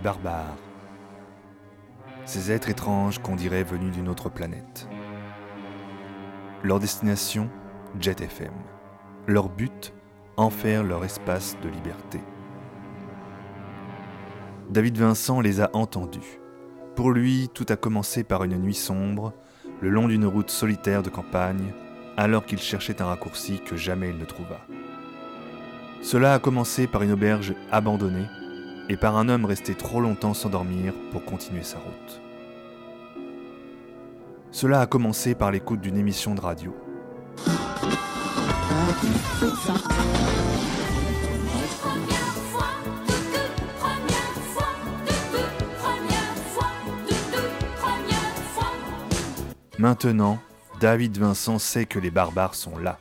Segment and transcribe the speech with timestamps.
[0.00, 0.56] barbares.
[2.24, 4.88] Ces êtres étranges qu'on dirait venus d'une autre planète.
[6.62, 7.48] Leur destination,
[7.98, 8.52] Jet FM.
[9.26, 9.92] Leur but,
[10.36, 12.20] en faire leur espace de liberté.
[14.70, 16.38] David Vincent les a entendus.
[16.94, 19.32] Pour lui, tout a commencé par une nuit sombre,
[19.80, 21.72] le long d'une route solitaire de campagne,
[22.16, 24.58] alors qu'il cherchait un raccourci que jamais il ne trouva.
[26.02, 28.26] Cela a commencé par une auberge abandonnée
[28.88, 32.20] et par un homme resté trop longtemps sans dormir pour continuer sa route.
[34.50, 36.74] Cela a commencé par l'écoute d'une émission de radio.
[49.78, 50.38] Maintenant,
[50.80, 52.98] David Vincent sait que les barbares sont là,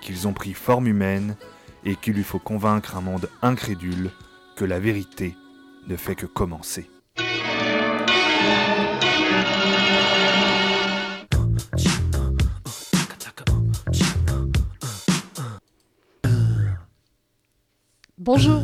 [0.00, 1.36] qu'ils ont pris forme humaine
[1.84, 4.10] et qu'il lui faut convaincre un monde incrédule
[4.60, 5.34] que la vérité
[5.88, 6.90] ne fait que commencer.
[18.18, 18.60] Bonjour.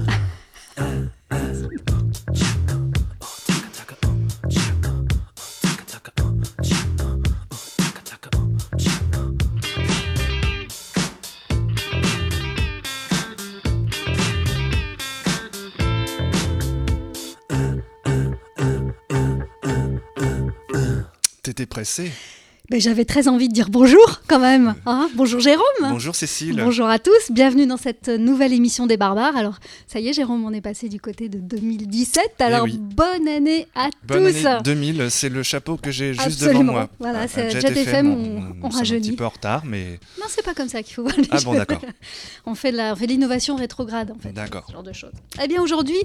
[22.68, 24.74] Ben, J'avais très envie de dire bonjour quand même.
[24.86, 25.62] Hein bonjour Jérôme.
[25.82, 26.60] Bonjour Cécile.
[26.64, 29.36] Bonjour à tous, bienvenue dans cette nouvelle émission des barbares.
[29.36, 32.40] Alors, ça y est, Jérôme, on est passé du côté de 2017.
[32.40, 32.78] Alors, Eh oui.
[32.80, 34.44] bonne année à Bonne tous.
[34.46, 36.88] année 2000, c'est le chapeau que j'ai juste devant moi.
[36.98, 39.10] Voilà, À- c'est à Jet FM, on- on, on sommes un rajeunit.
[39.10, 41.36] petit peu en retard, mais Non, c'est pas comme ça qu'il faut voir les ah
[41.44, 41.56] bon choses.
[41.58, 41.78] d'accord,
[42.46, 44.32] On fait de la- on fait de l'innovation rétrograde, en fait.
[44.32, 44.64] d'accord.
[44.66, 45.12] ce genre de choses.
[45.40, 46.02] Eh bien aujourd'hui,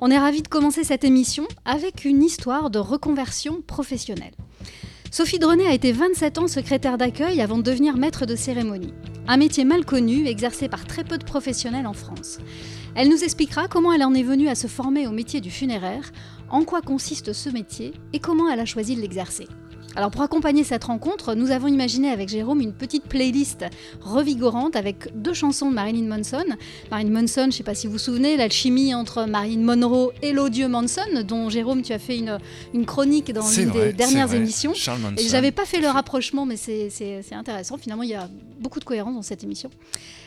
[0.00, 4.30] on est ravis de commencer cette émission avec une histoire de reconversion professionnelle.
[5.16, 8.92] Sophie Drenet a été 27 ans secrétaire d'accueil avant de devenir maître de cérémonie.
[9.28, 12.38] Un métier mal connu, exercé par très peu de professionnels en France.
[12.96, 16.10] Elle nous expliquera comment elle en est venue à se former au métier du funéraire,
[16.50, 19.46] en quoi consiste ce métier et comment elle a choisi de l'exercer.
[19.96, 23.64] Alors pour accompagner cette rencontre, nous avons imaginé avec Jérôme une petite playlist
[24.00, 26.44] revigorante avec deux chansons de Marilyn Manson.
[26.90, 30.32] Marilyn Manson, je ne sais pas si vous vous souvenez, l'alchimie entre Marilyn Monroe et
[30.32, 32.38] l'odieux Manson, dont Jérôme, tu as fait une,
[32.72, 34.74] une chronique dans C'est une vrai, des dernières émissions.
[34.74, 35.16] Charles Manson.
[35.16, 37.78] Et j'avais pas fait le rapprochement, mais c'est intéressant.
[37.78, 38.28] Finalement, il y a
[38.58, 39.70] beaucoup de cohérence dans cette émission.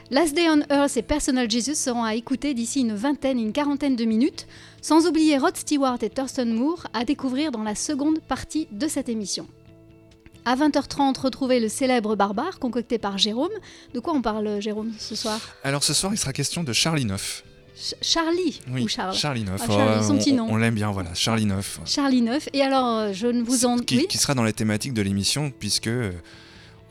[0.09, 3.97] Last Day on Earth et Personal Jesus seront à écouter d'ici une vingtaine, une quarantaine
[3.97, 4.47] de minutes,
[4.81, 9.09] sans oublier Rod Stewart et Thurston Moore à découvrir dans la seconde partie de cette
[9.09, 9.47] émission.
[10.47, 13.51] À 20h30, retrouvez le célèbre barbare concocté par Jérôme.
[13.93, 15.39] De quoi on parle, Jérôme, ce soir?
[15.65, 17.43] Alors ce soir, il sera question de Charlie Neuf.
[17.75, 18.61] Ch- Charlie?
[18.71, 19.13] Oui, ou Charles?
[19.13, 19.61] Charlie Neuf.
[19.63, 20.47] Ah, Charlie, son on- petit nom.
[20.49, 21.81] on, l'aime bien, voilà, Charlie Neuf.
[21.85, 22.47] Charlie Neuf.
[22.53, 23.77] Et alors, euh, je ne vous en...
[23.79, 24.05] qui, Oui?
[24.07, 26.13] qui sera dans les thématiques de l'émission, puisque euh,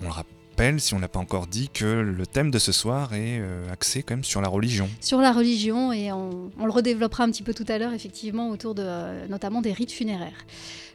[0.02, 0.32] on le rappelle,
[0.78, 4.02] si on l'a pas encore dit, que le thème de ce soir est euh, axé
[4.02, 4.88] quand même sur la religion.
[5.00, 8.48] sur la religion et on, on le redéveloppera un petit peu tout à l'heure effectivement
[8.50, 10.46] autour de euh, notamment des rites funéraires.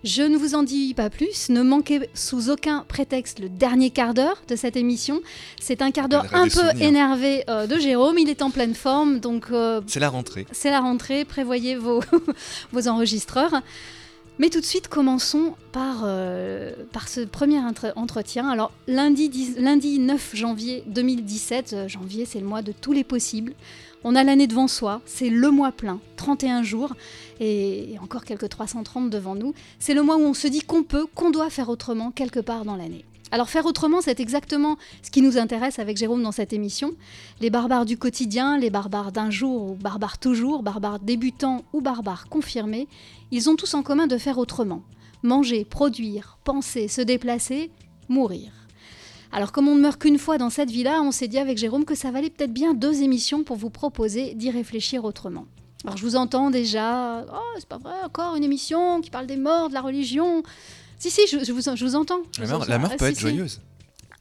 [0.04, 4.16] Je ne vous en dis pas plus, ne manquez sous aucun prétexte le dernier quart
[4.16, 5.22] d'heure de cette émission.
[5.60, 6.82] C'est un quart d'heure un peu souvenirs.
[6.82, 9.48] énervé euh, de Jérôme, il est en pleine forme donc
[9.86, 10.48] C'est la rentrée.
[10.52, 12.02] c'est la rentrée, prévoyez vos,
[12.72, 13.62] vos enregistreurs.
[14.40, 16.72] Mais tout de suite, commençons par, euh,
[17.08, 18.50] ce premier entre- entretien.
[18.50, 23.04] Alors, lundi, 10 lundi 9 janvier 2017, euh, janvier c'est le mois de tous les
[23.04, 23.54] possibles.
[24.04, 26.96] On a l'année devant soi, c'est le mois plein, 31 jours,
[27.40, 29.54] et, et encore quelques 330 devant nous.
[29.78, 32.66] C'est le mois où on se dit qu'on peut, qu'on doit faire autrement quelque part
[32.66, 33.06] dans l'année.
[33.32, 36.92] Alors faire autrement, c'est exactement ce qui nous intéresse avec Jérôme dans cette émission.
[37.40, 42.28] Les barbares du quotidien, les barbares d'un jour ou barbares toujours, barbares débutants ou barbares
[42.28, 42.90] confirmés,
[43.32, 44.84] ils ont tous en commun de faire autrement.
[45.24, 47.72] Manger, produire, penser, se déplacer,
[48.10, 48.52] mourir.
[49.32, 51.86] Alors comme on ne meurt qu'une fois dans cette vie-là, on s'est dit avec Jérôme
[51.86, 55.46] que ça valait peut-être bien deux émissions pour vous proposer d'y réfléchir autrement.
[55.86, 59.38] Alors je vous entends déjà, oh c'est pas vrai, encore une émission qui parle des
[59.38, 60.44] morts, de la religion.
[61.02, 62.20] Si, si, je, je vous, je vous entends.
[62.36, 62.70] Je La vous mort, entends.
[62.70, 63.22] la mort Ah, peut si, être si.
[63.22, 63.60] joyeuse.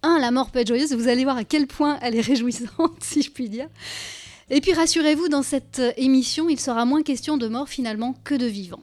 [0.03, 2.97] Un, la mort peut être joyeuse, vous allez voir à quel point elle est réjouissante,
[3.03, 3.69] si je puis dire.
[4.49, 8.47] Et puis rassurez-vous, dans cette émission, il sera moins question de mort finalement que de
[8.47, 8.81] vivant.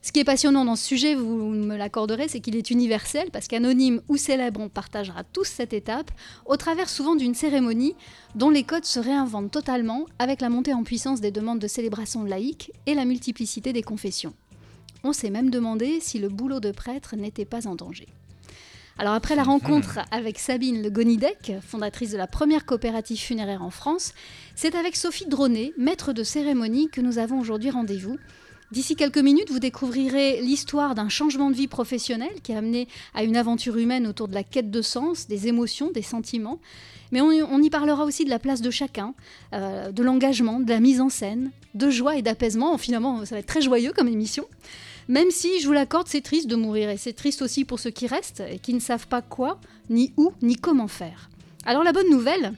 [0.00, 3.46] Ce qui est passionnant dans ce sujet, vous me l'accorderez, c'est qu'il est universel, parce
[3.46, 6.10] qu'anonyme ou célèbre, on partagera tous cette étape,
[6.46, 7.94] au travers souvent d'une cérémonie
[8.36, 12.24] dont les codes se réinventent totalement avec la montée en puissance des demandes de célébration
[12.24, 14.32] laïque et la multiplicité des confessions.
[15.04, 18.08] On s'est même demandé si le boulot de prêtre n'était pas en danger.
[19.00, 23.70] Alors après la rencontre avec Sabine Le Gonidec, fondatrice de la première coopérative funéraire en
[23.70, 24.12] France,
[24.56, 28.18] c'est avec Sophie Dronet, maître de cérémonie, que nous avons aujourd'hui rendez-vous.
[28.72, 33.22] D'ici quelques minutes, vous découvrirez l'histoire d'un changement de vie professionnel qui a amené à
[33.22, 36.58] une aventure humaine autour de la quête de sens, des émotions, des sentiments.
[37.12, 39.14] Mais on, y parlera aussi de la place de chacun,
[39.54, 42.76] euh, de l'engagement, de la mise en scène, de joie et d'apaisement.
[42.76, 44.44] Finalement, ça va être très joyeux comme émission.
[45.08, 46.90] Même si, je vous l'accorde, c'est triste de mourir.
[46.90, 49.58] Et c'est triste aussi pour ceux qui restent et qui ne savent pas quoi,
[49.88, 51.30] ni où, ni comment faire.
[51.64, 52.52] Alors la bonne nouvelle,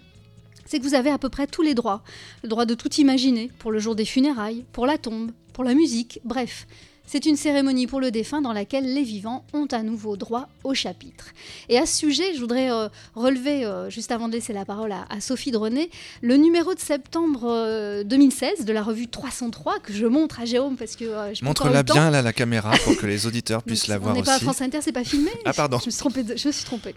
[0.67, 2.03] c'est que vous avez à peu près tous les droits.
[2.43, 5.75] Le droit de tout imaginer, pour le jour des funérailles, pour la tombe, pour la
[5.75, 6.67] musique, bref.
[7.07, 10.75] C'est une cérémonie pour le défunt dans laquelle les vivants ont à nouveau droit au
[10.75, 11.27] chapitre.
[11.69, 14.93] Et à ce sujet, je voudrais euh, relever, euh, juste avant de laisser la parole
[14.93, 15.91] à, Sophie Drenet,
[16.23, 20.77] le numéro de septembre 2016 euh, de la revue 303 que je montre à Jérôme
[20.77, 21.05] parce que
[21.35, 24.21] je montre-la bien là la caméra pour que les auditeurs puissent la voir aussi.
[24.21, 25.31] On n'est pas à France Inter, c'est pas filmé.
[25.45, 25.79] Ah pardon.
[25.81, 26.25] Je me suis trompée.
[26.37, 26.95] Je me suis trompée.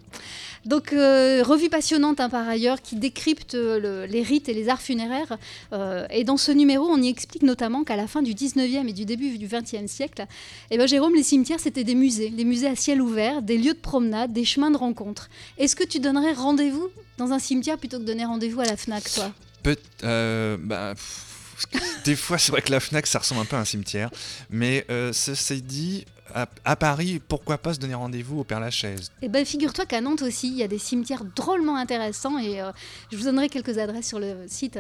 [0.66, 5.38] Donc revue passionnante hein, par ailleurs qui décrypte les rites et les arts funéraires.
[6.10, 9.06] et dans ce numéro, on y explique notamment qu'à la fin du 19e et du
[9.06, 10.26] début du 20e siècle
[10.72, 13.74] eh ben Jérôme, les cimetières, c'était des musées, des musées à ciel ouvert, des lieux
[13.74, 15.30] de promenade, des chemins de rencontre.
[15.58, 19.12] Est-ce que tu donnerais rendez-vous dans un cimetière plutôt que donner rendez-vous à la FNAC,
[19.14, 19.32] toi?
[20.04, 20.94] Euh, bah,
[22.06, 24.10] Des fois, c'est vrai que la FNAC, ça ressemble un peu à un cimetière.
[24.50, 29.28] Mais euh, ceci dit, à, Paris, pourquoi pas se donner rendez-vous au Père Lachaise Eh
[29.28, 32.72] bien, figure-toi qu'à Nantes aussi, il y a des cimetières drôlement intéressants et euh,
[33.12, 34.80] je vous donnerai quelques adresses sur le site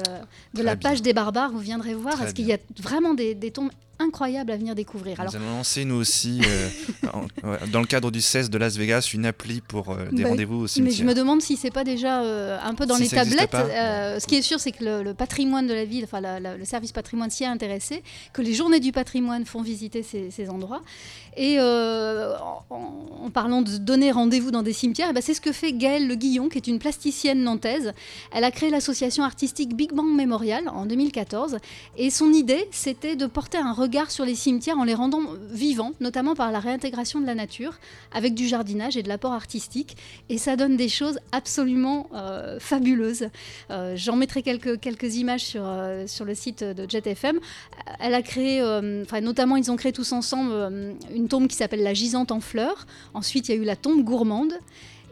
[0.53, 1.51] de la page des barbares.
[1.51, 5.19] Vous viendrez voir parce qu'il y a vraiment des, des tombes incroyable à venir découvrir.
[5.19, 5.33] Alors...
[5.33, 9.25] Nous allons lancer, nous aussi, euh, dans le cadre du 16 de Las Vegas, une
[9.25, 10.91] appli pour euh, des bah, rendez-vous au cimetière.
[10.91, 13.51] Mais je me demande si c'est pas déjà euh, un peu dans les tablettes.
[13.51, 17.29] ce qui est sûr, c'est que le, patrimoine de la ville, enfin le service patrimoine
[17.29, 18.03] s'y est intéressé,
[18.33, 20.81] que les journées du patrimoine font visiter ces, endroits.
[21.37, 25.73] Et en, parlant de donner rendez-vous dans des cimetières, eh ben, c'est ce que fait
[25.73, 27.93] Gaëlle Le Guillon, qui est une plasticienne nantaise.
[28.31, 31.57] Elle a créé l'association artistique Big Bang Memorial en 2014.
[31.97, 35.21] Et son idée, c'était de porter un regard sur les cimetières en les rendant
[35.51, 37.79] vivants, notamment par la réintégration de la nature,
[38.13, 39.97] avec du jardinage et de l'apport artistique.
[40.29, 43.27] Et ça donne des choses absolument euh, fabuleuses.
[43.69, 47.39] Euh, j'en mettrai quelques, quelques images sur, euh, sur le site de JetFM.
[47.99, 48.61] Elle a créé,
[49.03, 50.53] enfin notamment ils ont créé tous ensemble
[51.13, 52.87] une tombe qui s'appelle la gisante en fleurs.
[53.13, 54.53] Ensuite il y a eu la tombe gourmande.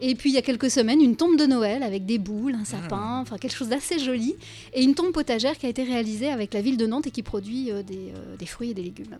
[0.04, 2.64] Et puis il y a quelques semaines, une tombe de Noël avec des boules, un
[2.64, 3.18] sapin, ah.
[3.22, 4.34] enfin quelque chose d'assez joli.
[4.74, 7.22] Et une tombe potagère qui a été réalisée avec la ville de Nantes et qui
[7.22, 9.16] produit euh, euh, des, fruits et des légumes.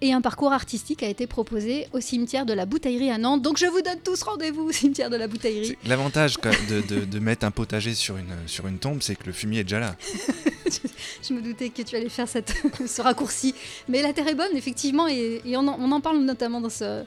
[0.00, 3.42] Et un parcours artistique a été proposé au cimetière de la Bouteillerie à Nantes.
[3.42, 5.76] Donc je vous donne tous rendez-vous au cimetière de la Bouteillerie.
[5.86, 6.36] L'avantage
[6.68, 9.64] de, de, mettre un potager sur une, sur une tombe, c'est que le fumier est
[9.64, 9.94] déjà là.
[11.22, 12.52] je, me doutais que tu allais faire cette,
[12.86, 13.54] ce raccourci.
[13.88, 17.04] Mais la terre est bonne, effectivement, et, on, on en parle notamment dans ce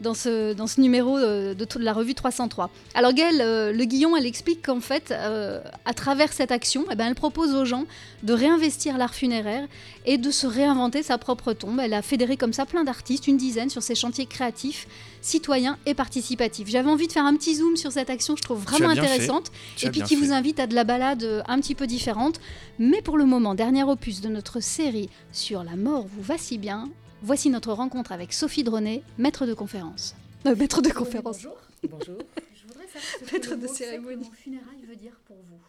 [0.00, 2.70] dans ce, dans ce numéro euh, de, de, la revue 303.
[2.94, 6.94] Alors Gaëlle euh, Le Guillon, elle explique qu'en fait, euh, à travers cette action, eh
[6.94, 7.84] ben, elle propose aux gens
[8.22, 9.66] de réinvestir l'art funéraire
[10.06, 11.78] et de se réinventer sa propre tombe.
[11.80, 14.86] Elle a fédéré comme ça plein d'artistes, une dizaine, sur ses chantiers créatifs,
[15.20, 16.68] citoyens et participatifs.
[16.68, 19.52] J'avais envie de faire un petit zoom sur cette action, je trouve vraiment intéressante,
[19.82, 22.40] et puis qui vous invite à de la balade un petit peu différente.
[22.78, 26.56] Mais pour le moment, dernier opus de notre série sur la mort vous va si
[26.56, 26.88] bien,
[27.22, 30.16] Voici notre rencontre avec Sophie Dronet, maître de conférence.
[30.46, 31.42] Euh, maître de conférence.
[31.42, 31.58] bonjour.
[31.90, 32.18] bonjour.
[32.54, 34.30] Je voudrais savoir ce que maître de cérémonie.
[34.32, 35.60] funérailles veut dire pour vous.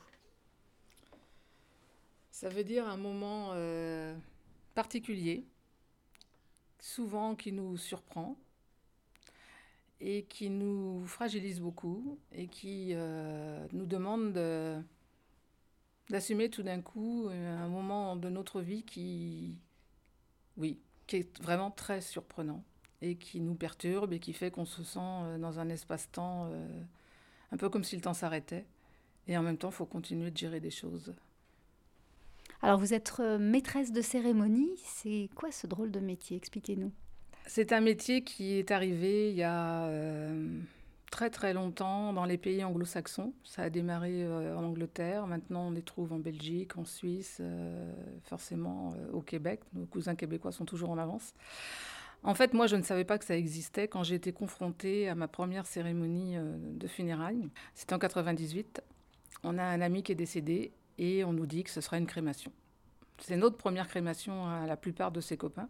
[2.32, 4.16] Ça veut dire un moment euh,
[4.76, 5.44] particulier,
[6.80, 8.38] souvent qui nous surprend
[10.00, 14.32] et qui nous fragilise beaucoup et qui euh, nous demande
[16.10, 19.60] d'assumer tout d'un coup un moment de notre vie qui,
[20.56, 20.80] oui,
[21.12, 22.64] qui est vraiment très surprenant
[23.02, 26.82] et qui nous perturbe et qui fait qu'on se sent euh, dans un espace-temps euh,
[27.52, 28.66] un peu comme si le temps s'arrêtait.
[29.28, 31.14] Et en même temps, il faut continuer de gérer des choses.
[32.62, 34.72] Alors, vous êtes euh, maîtresse de cérémonie.
[34.86, 36.38] C'est quoi ce drôle de métier?
[36.38, 36.94] Expliquez-nous.
[37.46, 39.90] C'est un métier qui est arrivé il y a
[41.12, 43.34] très très longtemps dans les pays anglo-saxons.
[43.44, 47.94] Ça a démarré euh, en Angleterre, maintenant on les trouve en Belgique, en Suisse, euh,
[48.24, 49.60] forcément euh, au Québec.
[49.74, 51.36] Nos cousins québécois sont toujours en avance.
[52.24, 55.16] En fait, moi, je ne savais pas que ça existait quand j'ai été confrontée à
[55.16, 57.50] ma première cérémonie de funérailles.
[57.74, 58.84] C'était en 98.
[59.44, 62.06] On a un ami qui est décédé et on nous dit que ce sera une
[62.06, 62.52] crémation.
[63.18, 65.68] C'est notre première crémation à la plupart de ses copains.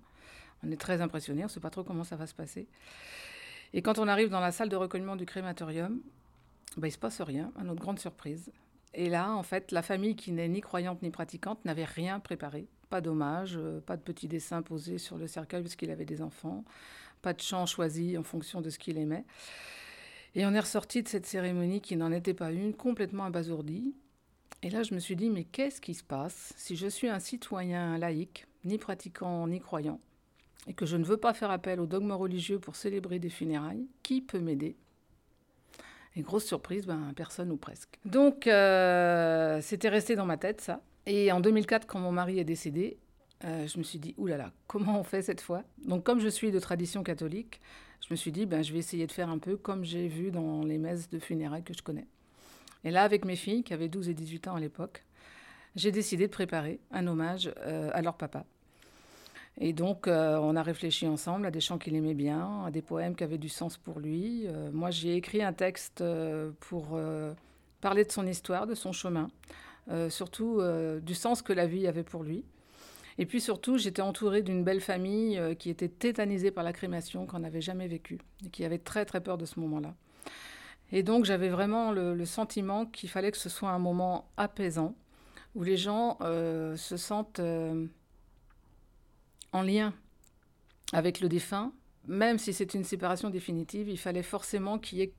[0.61, 2.67] On est très impressionnés, on ne sait pas trop comment ça va se passer.
[3.73, 6.01] Et quand on arrive dans la salle de recueillement du crématorium,
[6.77, 8.51] bah, il ne se passe rien, à notre grande surprise.
[8.93, 12.67] Et là, en fait, la famille qui n'est ni croyante ni pratiquante n'avait rien préparé.
[12.89, 16.21] Pas d'hommage, euh, pas de petits dessins posés sur le cercueil parce qu'il avait des
[16.21, 16.65] enfants,
[17.21, 19.25] pas de chant choisi en fonction de ce qu'il aimait.
[20.35, 23.93] Et on est ressorti de cette cérémonie qui n'en était pas une, complètement abasourdi.
[24.63, 27.19] Et là, je me suis dit, mais qu'est-ce qui se passe si je suis un
[27.19, 29.99] citoyen laïque, ni pratiquant ni croyant,
[30.67, 33.87] et que je ne veux pas faire appel au dogme religieux pour célébrer des funérailles,
[34.03, 34.75] qui peut m'aider?
[36.15, 37.99] Et grosse surprise, ben, personne ou presque.
[38.05, 40.81] Donc, euh, c'était resté dans ma tête, ça.
[41.05, 42.97] Et en 2004, quand mon mari est décédé,
[43.43, 45.63] euh, je me suis dit, oulala, comment on fait cette fois?
[45.85, 47.61] Donc, comme je suis de tradition catholique,
[48.05, 50.31] je me suis dit, ben, je vais essayer de faire un peu comme j'ai vu
[50.31, 52.07] dans les messes de funérailles que je connais.
[52.83, 55.05] Et là, avec mes filles, qui avaient 12 et 18 ans à l'époque,
[55.75, 58.45] j'ai décidé de préparer un hommage euh, à leur papa.
[59.63, 62.81] Et donc, euh, on a réfléchi ensemble à des chants qu'il aimait bien, à des
[62.81, 64.47] poèmes qui avaient du sens pour lui.
[64.47, 66.03] Euh, moi, j'ai écrit un texte
[66.59, 66.99] pour
[67.79, 69.29] parler de son histoire, de son chemin,
[70.09, 70.61] surtout
[71.01, 72.43] du sens que la vie avait pour lui.
[73.17, 77.39] Et puis surtout, j'étais entourée d'une belle famille qui était tétanisée par la crémation, qu'on
[77.39, 79.93] n'avait jamais vécue, et qui avait très très peur de ce moment-là.
[80.91, 84.95] Et donc j'avais vraiment le, sentiment qu'il fallait que ce soit un moment apaisant,
[85.55, 87.85] où les gens euh, se sentent euh,
[89.51, 89.93] en lien
[90.93, 91.71] avec le défunt,
[92.07, 95.13] même si c'est une séparation définitive, il fallait forcément qu'il y ait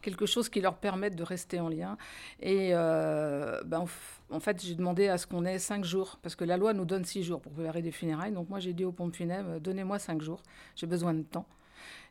[0.00, 1.96] quelque chose qui leur permette de rester en lien.
[2.40, 3.84] Et euh, ben,
[4.30, 6.84] en fait, j'ai demandé à ce qu'on ait cinq jours, parce que la loi nous
[6.84, 8.32] donne six jours pour préparer des funérailles.
[8.32, 10.42] Donc moi, j'ai dit aux pompes funèbres, donnez-moi cinq jours,
[10.76, 11.46] j'ai besoin de temps.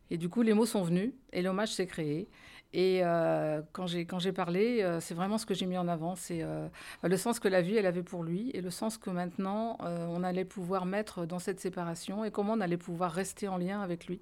[0.10, 2.30] Et du coup, les mots sont venus et l'hommage s'est créé.
[2.74, 6.44] Et euh, quand j'ai parlé, euh, c'est vraiment ce que j'ai mis en avant, c'est
[6.44, 6.68] euh,
[7.02, 10.24] le sens que la vie elle avait pour lui et le sens que maintenant on
[10.24, 14.08] allait pouvoir mettre dans cette séparation et comment on allait pouvoir rester en lien avec
[14.08, 14.20] lui,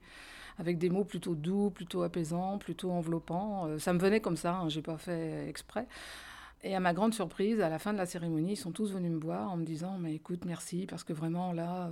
[0.59, 3.79] avec des mots plutôt doux, plutôt apaisants, plutôt enveloppants.
[3.79, 5.87] ça me venait comme ça, hein, j'ai pas fait exprès.
[6.63, 9.12] Et à ma grande surprise, à la fin de la cérémonie, ils sont tous venus
[9.12, 11.91] me voir en me disant Mais écoute, merci, parce que vraiment là,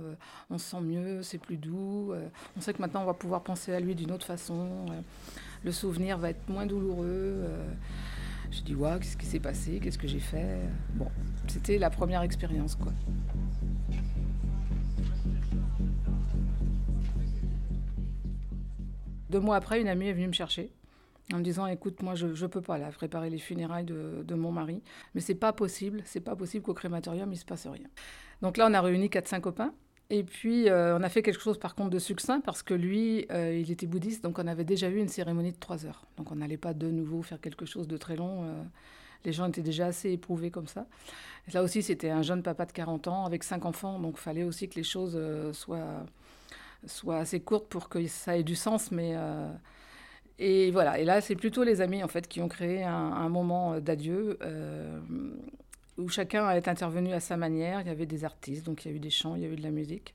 [0.50, 2.12] on se sent mieux, c'est plus doux.
[2.56, 4.86] on sait que maintenant, on va pouvoir penser à lui d'une autre façon
[5.64, 7.06] le souvenir va être moins douloureux.
[7.08, 7.72] Euh,
[8.50, 10.60] je dis, ouais, qu'est-ce qui s'est passé Qu'est-ce que j'ai fait
[10.94, 11.08] Bon,
[11.48, 12.92] c'était la première expérience, quoi.
[19.30, 20.70] Deux mois après, une amie est venue me chercher
[21.32, 24.34] en me disant écoute moi je ne peux pas là préparer les funérailles de, de
[24.34, 24.82] mon mari
[25.14, 27.88] mais c'est pas possible c'est pas possible qu'au crématorium il se passe rien
[28.42, 29.72] donc là on a réuni quatre cinq copains
[30.10, 33.26] et puis, euh, on a fait quelque chose par contre de succinct parce que lui,
[33.30, 36.06] euh, il était bouddhiste, donc on avait déjà eu une cérémonie de trois heures.
[36.18, 38.44] Donc on n'allait pas de nouveau faire quelque chose de très long.
[38.44, 38.62] Euh,
[39.24, 40.86] les gens étaient déjà assez éprouvés comme ça.
[41.54, 44.68] là aussi, c'était un jeune papa de 40 ans avec cinq enfants, donc fallait aussi
[44.68, 45.18] que les choses
[45.52, 46.04] soient,
[46.86, 48.90] soient assez courtes pour que ça ait du sens.
[48.90, 49.16] Mais
[50.38, 50.98] et voilà.
[50.98, 54.38] Et là, c'est plutôt les amis en fait qui ont créé un, moment d'adieu
[55.96, 57.80] où chacun est intervenu à sa manière.
[57.80, 59.48] Il y avait des artistes, donc il y a eu des chants, il y a
[59.48, 60.14] eu de la musique.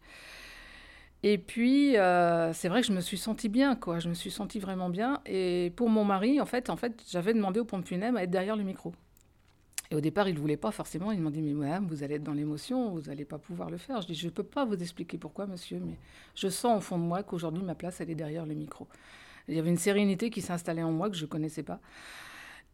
[1.22, 4.00] Et puis, euh, c'est vrai que je me suis sentie bien, quoi.
[4.00, 5.22] Je me suis sentie vraiment bien.
[5.26, 8.32] Et pour mon mari, en fait, en fait j'avais demandé au pompe funèbre à être
[8.32, 8.94] derrière le micro.
[9.92, 11.12] Et au départ, il ne voulait pas forcément.
[11.12, 13.78] Il m'a dit, mais madame, vous allez être dans l'émotion, vous n'allez pas pouvoir le
[13.78, 14.02] faire.
[14.02, 15.96] Je dis, je ne peux pas vous expliquer pourquoi, monsieur, mais
[16.36, 18.88] je sens au fond de moi qu'aujourd'hui, ma place, elle est derrière le micro.
[19.50, 21.79] Il y avait une sérénité qui s'installait en moi que je ne connaissais pas.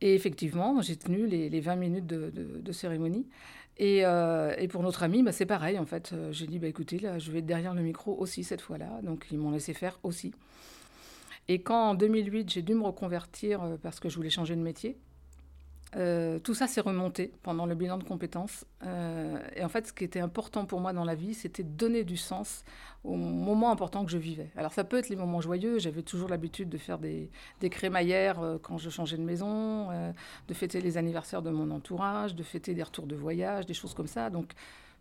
[0.02, 3.28] Et effectivement, j'ai tenu les, 20 minutes de, cérémonie.
[3.82, 6.12] Euh, et, pour notre ami, bah, c'est pareil, en fait.
[6.14, 9.00] Euh, j'ai dit, bah, écoutez, là, je vais être derrière le micro aussi cette fois-là.
[9.04, 10.34] Donc, ils m'ont laissé faire aussi.
[11.48, 14.62] Et quand, en 2008, j'ai dû me reconvertir euh, parce que je voulais changer de
[14.62, 14.98] métier,
[15.96, 18.66] euh, tout ça s'est remonté pendant le bilan de compétences.
[18.86, 22.04] Euh, et en fait, ce qui était important pour moi dans la vie, c'était donner
[22.04, 22.64] du sens
[23.04, 24.50] aux moments importants que je vivais.
[24.58, 25.80] Alors ça peut être les moments joyeux.
[25.80, 27.30] J'avais toujours l'habitude de faire des,
[27.62, 29.90] des crémaillères euh, quand je changeais de maison,
[30.48, 33.94] de fêter les anniversaires de mon entourage, de fêter des retours de voyage, des choses
[33.94, 34.30] comme ça.
[34.30, 34.52] Donc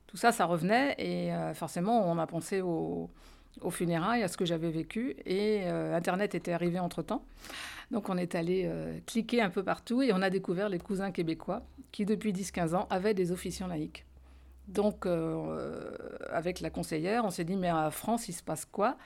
[0.06, 0.94] tout ça, ça revenait.
[0.98, 3.10] Et forcément, on a pensé aux,
[3.60, 5.16] aux funérailles, à ce que j'avais vécu.
[5.24, 7.24] Et Internet était arrivé entre-temps.
[7.90, 11.10] Donc on est allé euh, cliquer un peu partout et on a découvert les cousins
[11.10, 11.62] québécois
[11.92, 14.04] qui depuis 10-15 ans avaient des officiants laïcs.
[14.68, 15.90] Donc euh,
[16.30, 18.96] avec la conseillère, on s'est dit mais en France il se passe quoi?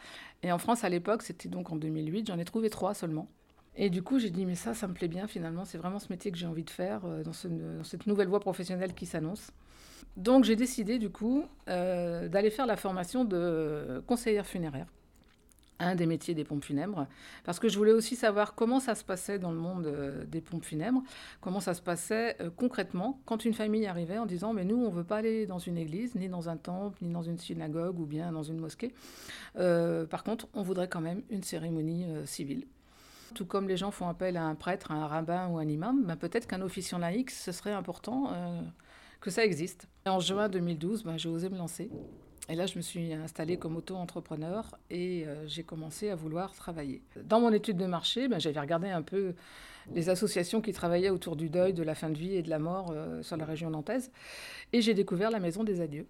[0.43, 3.29] Et en France à l'époque, c'était donc en 2008, j'en ai trouvé trois seulement.
[3.75, 6.09] Et du coup j'ai dit mais ça, ça me plaît bien finalement, c'est vraiment ce
[6.11, 9.51] métier que j'ai envie de faire euh, dans, cette nouvelle voie professionnelle qui s'annonce.
[10.17, 14.87] Donc j'ai décidé du coup d'aller faire la formation de conseillère funéraire
[15.81, 17.07] un des métiers des pompes funèbres,
[17.45, 20.41] parce que je voulais aussi savoir comment ça se passait dans le monde euh, des
[20.41, 21.03] pompes funèbres,
[21.41, 24.91] comment ça se passait euh, concrètement quand une famille arrivait en disant mais nous on
[24.91, 28.07] veut pas aller dans une église, ni dans un temple, ni dans une synagogue ou
[28.07, 28.93] bien dans une mosquée.
[29.57, 32.67] Euh, par contre, on voudrait quand même une cérémonie civile.
[33.35, 36.05] Tout comme les gens font appel à un prêtre, à un rabbin ou un imam,
[36.05, 38.33] ben peut-être qu'un officiant laïque, ce serait important
[39.21, 39.89] que ça existe.
[40.07, 41.91] En juin 2012, ben, j'ai osé me lancer.
[42.49, 47.03] Et là, je me suis installée comme auto-entrepreneur et euh, j'ai commencé à vouloir travailler.
[47.25, 49.35] Dans mon étude de marché, ben, j'avais regardé un peu
[49.95, 52.59] les associations qui travaillaient autour du deuil, de la fin de vie et de la
[52.59, 54.11] mort euh, sur la région nantaise.
[54.73, 56.07] Et j'ai découvert la Maison des Adieux,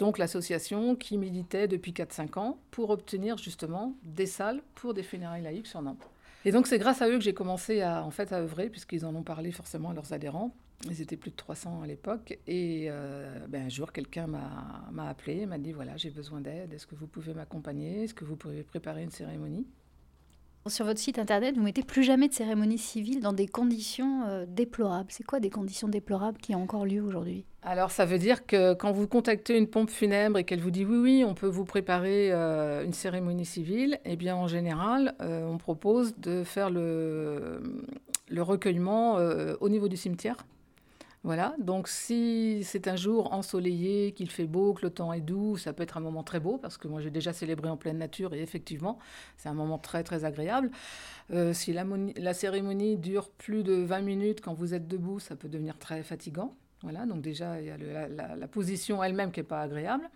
[0.00, 5.42] Donc l'association qui militait depuis 4-5 ans pour obtenir justement des salles pour des funérailles
[5.42, 6.08] laïques sur Nantes.
[6.46, 9.04] Et donc c'est grâce à eux que j'ai commencé à, en fait, à œuvrer, puisqu'ils
[9.04, 10.54] en ont parlé forcément à leurs adhérents.
[10.88, 12.38] Ils étaient plus de 300 à l'époque.
[12.46, 16.86] Et euh, ben, un jour, quelqu'un m'a appelé, m'a dit, voilà, j'ai besoin d'aide, est-ce
[16.86, 18.04] que vous pouvez m'accompagner?
[18.04, 19.66] Est-ce que vous pouvez préparer une cérémonie?
[20.68, 24.44] Sur votre site internet, vous mettez plus jamais de cérémonie civile dans des conditions euh,
[24.48, 25.08] déplorables.
[25.10, 27.44] C'est quoi des conditions déplorables qui ont encore lieu aujourd'hui?
[27.62, 30.84] Alors, ça veut dire que quand vous contactez une pompe funèbre et qu'elle vous dit
[30.84, 35.46] oui, oui, on peut vous préparer euh, une cérémonie civile, eh bien, en général, euh,
[35.46, 37.60] on propose de faire le
[38.36, 39.16] recueillement
[39.60, 40.36] au niveau du cimetière.
[41.26, 45.56] Voilà, donc si c'est un jour ensoleillé, qu'il fait beau, que le temps est doux,
[45.56, 47.98] ça peut être un moment très beau, parce que moi j'ai déjà célébré en pleine
[47.98, 49.00] nature et effectivement,
[49.36, 50.70] c'est un moment très très agréable.
[51.32, 55.48] Euh, si la, cérémonie dure plus de 20 minutes quand vous êtes debout, ça peut
[55.48, 56.54] devenir très fatigant.
[56.84, 60.08] Voilà, donc déjà il y a la, position elle-même qui n'est pas agréable.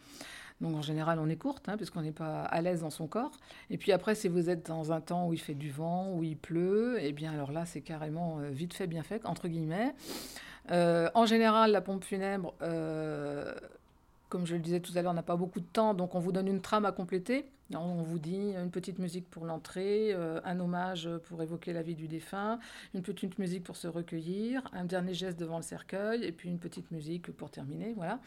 [0.61, 3.33] Donc en général, on est courte, hein, puisqu'on n'est pas à l'aise dans son corps.
[3.69, 6.23] Et puis après, si vous êtes dans un temps où il fait du vent, où
[6.23, 9.93] il pleut, eh bien alors là, c'est carrément euh, vite fait, bien fait, entre guillemets.
[10.71, 13.52] Euh, en général, la pompe funèbre, euh,
[14.29, 16.33] comme je le disais tout à l'heure, n'a pas beaucoup de temps, donc on vous
[16.33, 17.47] donne une trame à compléter.
[17.73, 21.95] On vous dit une petite musique pour l'entrée, euh, un hommage pour évoquer la vie
[21.95, 22.59] du défunt,
[22.95, 26.59] une petite musique pour se recueillir, un dernier geste devant le cercueil, et puis une
[26.59, 27.95] petite musique pour terminer.
[27.97, 28.19] Voilà.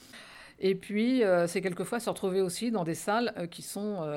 [0.59, 4.07] Et puis, c'est quelquefois se retrouver aussi dans des salles qui sont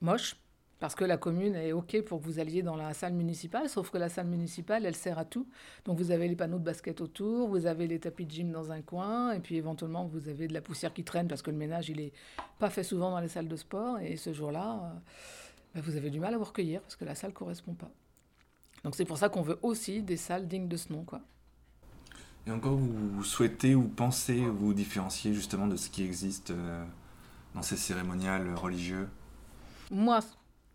[0.00, 0.34] moches
[0.80, 3.90] parce que la commune est OK pour que vous alliez dans la salle municipale, sauf
[3.90, 5.46] que la salle municipale, elle sert à tout.
[5.84, 8.70] Donc vous avez les panneaux de basket autour, vous avez les tapis de gym dans
[8.70, 11.56] un coin, et puis éventuellement vous avez de la poussière qui traîne parce que le
[11.56, 12.12] ménage, il n'est
[12.58, 13.98] pas fait souvent dans les salles de sport.
[13.98, 14.98] Et ce jour-là, euh,
[15.74, 17.90] bah, vous avez du mal à vous recueillir parce que la salle ne correspond pas.
[18.84, 21.02] Donc c'est pour ça qu'on veut aussi des salles dignes de ce nom.
[21.02, 21.20] Quoi.
[22.46, 26.84] Et encore, vous souhaitez ou pensez vous différencier justement de ce qui existe euh,
[27.54, 29.08] dans ces cérémoniales religieux
[29.90, 30.20] Moi,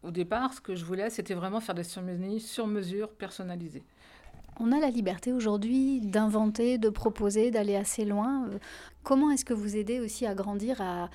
[0.04, 3.84] au départ, ce que je voulais, c'était vraiment faire des cérémonies sur mesure personnalisées.
[4.60, 8.48] On a la liberté aujourd'hui d'inventer, de proposer, d'aller assez loin.
[8.48, 8.60] Euh,
[9.04, 11.10] comment est-ce que vous aidez aussi à grandir, à,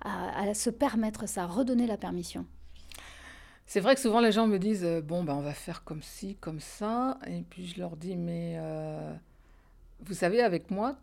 [0.00, 2.46] à, se permettre ça, redonner la permission?
[3.66, 6.02] C'est vrai que souvent les gens me disent euh, bon ben on va faire comme
[6.02, 9.14] ci comme ça et puis je leur dis mais euh,
[10.00, 10.96] vous savez avec moi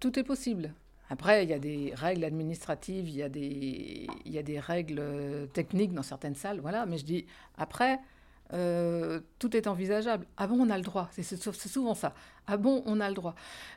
[0.00, 0.74] tout est possible
[1.10, 4.60] après, il y a des règles administratives, il y a des, il y a des
[4.60, 6.84] règles euh, techniques dans certaines salles, voilà.
[6.86, 7.98] Mais je dis, après,
[8.52, 10.26] euh, tout est envisageable.
[10.36, 11.08] Ah bon, on a le droit.
[11.12, 11.24] C'est
[11.68, 12.14] souvent ça.
[12.46, 13.34] Ah bon, on a le droit.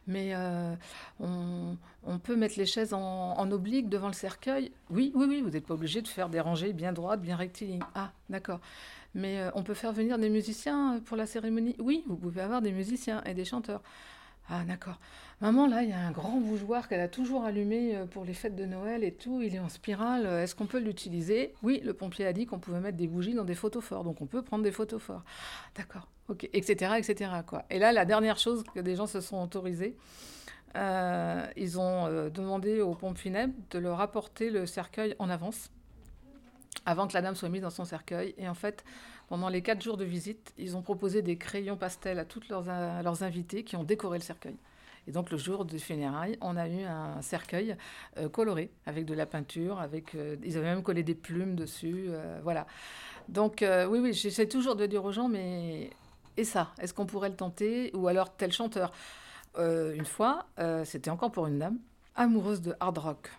[0.08, 0.76] Mais euh,
[1.20, 4.72] on, peut mettre les chaises en, en, oblique devant le cercueil.
[4.90, 7.84] Oui, oui, oui, vous n'êtes pas obligé de faire des rangées bien droites, bien rectilignes.
[7.96, 8.60] Ah, d'accord.
[9.14, 11.76] Mais on peut faire venir des musiciens pour la cérémonie?
[11.80, 13.82] Oui, vous pouvez avoir des musiciens et des chanteurs.
[14.50, 15.00] Ah, d'accord.
[15.40, 18.34] Maman, là, il y a un grand bougeoir qu'elle a toujours allumé euh, pour les
[18.34, 19.42] fêtes de Noël et tout.
[19.42, 20.26] Il est en spirale.
[20.26, 21.54] Euh, est-ce qu'on peut l'utiliser?
[21.64, 24.04] Oui, le pompier a dit qu'on pouvait mettre des bougies dans des photophores.
[24.04, 25.24] Donc, on peut prendre des photophores.
[25.76, 26.08] D'accord.
[26.28, 26.50] OK.
[26.54, 26.94] Etc.
[26.98, 27.32] Etc.
[27.48, 27.64] Quoi.
[27.70, 29.96] Et là, la dernière chose que des gens se sont autorisés,
[30.76, 35.70] euh, ils ont demandé aux pompes funèbres de leur apporter le cercueil en avance
[36.86, 38.34] avant que la dame soit mise dans son cercueil.
[38.38, 38.84] Et en fait,
[39.32, 42.66] pendant les quatre jours de visite, ils ont proposé des crayons pastels à tous leurs,
[42.66, 44.58] leurs invités qui ont décoré le cercueil.
[45.08, 47.78] Et donc le jour du funérailles, on a eu un cercueil
[48.18, 52.08] euh, coloré avec de la peinture, avec euh, ils avaient même collé des plumes dessus,
[52.10, 52.68] euh, voilà.
[53.30, 55.92] Donc oui, oui, j'essaie toujours de dire aux gens, mais
[56.36, 58.92] et ça, est-ce qu'on pourrait le tenter Ou alors tel chanteur?
[59.58, 60.48] une fois,
[60.84, 61.78] c'était encore pour une dame
[62.16, 63.32] amoureuse de hard rock,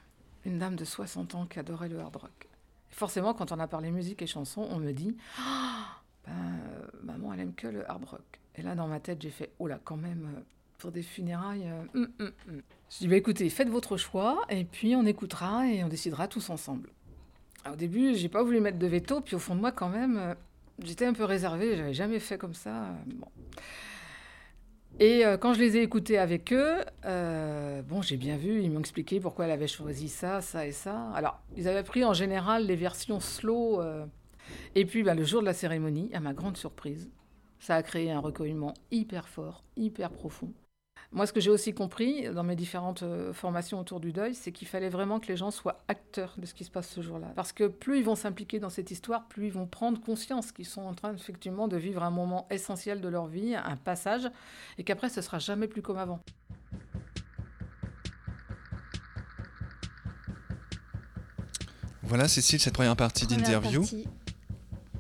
[0.46, 2.51] une dame de 60 ans qui adorait le hard rock.
[2.92, 5.16] Forcément, quand on a parlé musique et chansons, on me dit,
[6.26, 6.33] ben,
[7.02, 8.40] maman, elle aime que le hard rock.
[8.57, 10.42] Et là, dans ma tête, j'ai fait, oh là, quand même
[10.83, 11.64] pour des funérailles.
[11.64, 12.62] Euh, hum, hum, hum.
[12.90, 16.50] Je dis, bah, écoutez, faites votre choix, et puis on écoutera et on décidera tous
[16.50, 16.90] ensemble.
[17.70, 20.18] au début, j'ai pas voulu mettre de veto, puis au fond de moi, quand même,
[20.18, 20.35] euh,
[20.83, 22.85] j'étais un peu réservée, j'avais jamais fait comme ça.
[22.85, 23.28] Euh, bon.
[25.00, 29.20] Et quand je les ai écoutés avec eux, bon, j'ai bien vu, ils m'ont expliqué
[29.20, 31.11] pourquoi elle avait choisi ça, ça et ça.
[31.14, 33.83] Alors, ils avaient pris en général les versions slow.
[34.74, 37.11] et puis, bah, le jour de la cérémonie, à ma grande surprise,
[37.59, 40.52] ça a créé un recueillement hyper fort, hyper profond.
[41.14, 44.51] Moi, ce que j'ai aussi compris dans mes différentes euh, formations autour du deuil, c'est
[44.51, 47.33] qu'il fallait vraiment que les gens soient acteurs de ce qui se passe ce jour-là.
[47.37, 50.64] Parce que plus ils vont s'impliquer dans cette histoire, plus ils vont prendre conscience qu'ils
[50.64, 54.31] sont en train effectivement de vivre un moment essentiel de leur vie, un passage,
[54.79, 56.20] et qu'après, ce sera jamais plus comme avant.
[62.05, 63.85] Voilà, Cécile, cette première partie d'interview.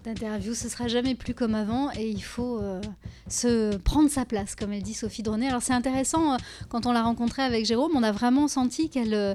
[0.02, 0.54] D'interview.
[0.54, 2.80] Ce sera jamais plus comme avant et il faut euh,
[3.28, 5.48] se prendre sa place, comme elle dit Sophie Dronet.
[5.48, 6.36] Alors c'est intéressant, euh,
[6.68, 9.34] quand on l'a rencontrée avec Jérôme, on a vraiment senti qu'elle euh,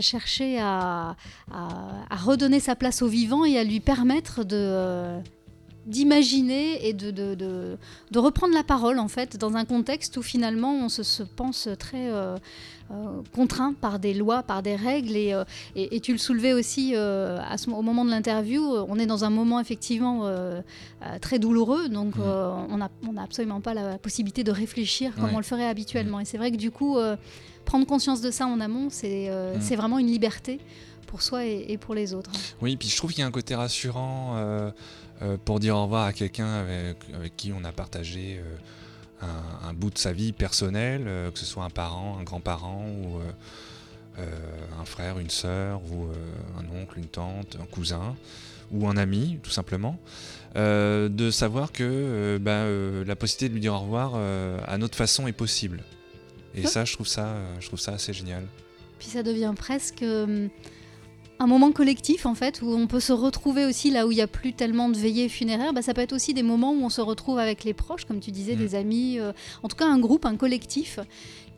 [0.00, 1.16] cherchait à,
[2.10, 5.20] redonner sa place au vivant et à lui permettre de
[5.86, 10.74] d'imaginer et de, de, de, reprendre la parole en fait dans un contexte où finalement
[10.74, 12.10] on se, se pense très
[12.92, 15.14] euh, contraint par des lois, par des règles.
[15.14, 15.44] Et, euh,
[15.76, 18.64] et, tu le soulevais aussi euh, à ce, au moment de l'interview.
[18.88, 20.28] On est dans un moment effectivement
[21.20, 22.22] très douloureux, donc mmh.
[22.22, 26.18] on n'a on a absolument pas la possibilité de réfléchir comme on le ferait habituellement.
[26.18, 26.98] Et c'est vrai que du coup,
[27.64, 29.60] prendre conscience de ça en amont, c'est mmh.
[29.60, 30.58] c'est vraiment une liberté
[31.06, 32.30] pour soi et, pour les autres.
[32.60, 34.36] Oui, puis je trouve qu'il y a un côté rassurant
[35.44, 38.40] pour dire au revoir à quelqu'un avec, avec, qui on a partagé
[39.62, 43.18] un, bout de sa vie personnelle, euh, que ce soit un parent, un grand-parent ou
[43.18, 43.32] euh,
[44.18, 44.26] euh,
[44.80, 46.08] un frère, une sœur ou
[46.58, 48.16] un oncle, une tante, un cousin
[48.72, 49.98] ou un ami, tout simplement.
[50.54, 52.64] de savoir que bah,
[53.04, 54.14] la possibilité de lui dire au revoir
[54.66, 55.82] à notre façon est possible.
[56.54, 58.46] Et ça, je trouve ça, je trouve ça assez génial.
[58.98, 60.04] Puis ça devient presque
[61.40, 64.20] un moment collectif en fait où on peut se retrouver aussi là où il n'y
[64.20, 65.72] a plus tellement de veillées funéraires.
[65.72, 68.20] Bah, ça peut être aussi des moments où on se retrouve avec les proches, comme
[68.20, 68.58] tu disais, mmh.
[68.58, 71.00] des amis, euh, en tout cas un groupe, un collectif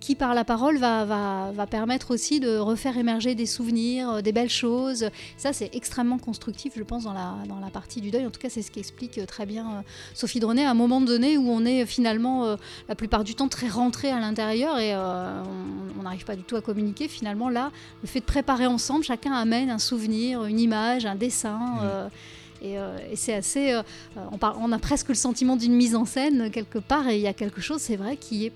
[0.03, 4.21] qui par la parole va, va, va, permettre aussi de refaire émerger des souvenirs, euh,
[4.21, 5.11] des belles choses.
[5.37, 8.27] Ça, c'est extrêmement constructif, je pense, dans la, dans la partie du deuil.
[8.27, 9.81] En tout cas, c'est ce qui explique euh, très bien euh,
[10.12, 12.57] Sophie Dronet, à un moment donné où on est finalement,
[12.88, 16.61] la plupart du temps, très rentré à l'intérieur et on n'arrive pas du tout à
[16.61, 17.07] communiquer.
[17.07, 17.71] Finalement, là,
[18.03, 21.59] le fait de préparer ensemble, chacun amène un souvenir, une image, un dessin.
[21.59, 22.65] Mmh.
[22.65, 23.81] Et, et c'est assez.
[24.17, 27.29] on, on, a presque le sentiment d'une mise en scène quelque part, et il y
[27.29, 28.53] a quelque chose, c'est vrai, qui est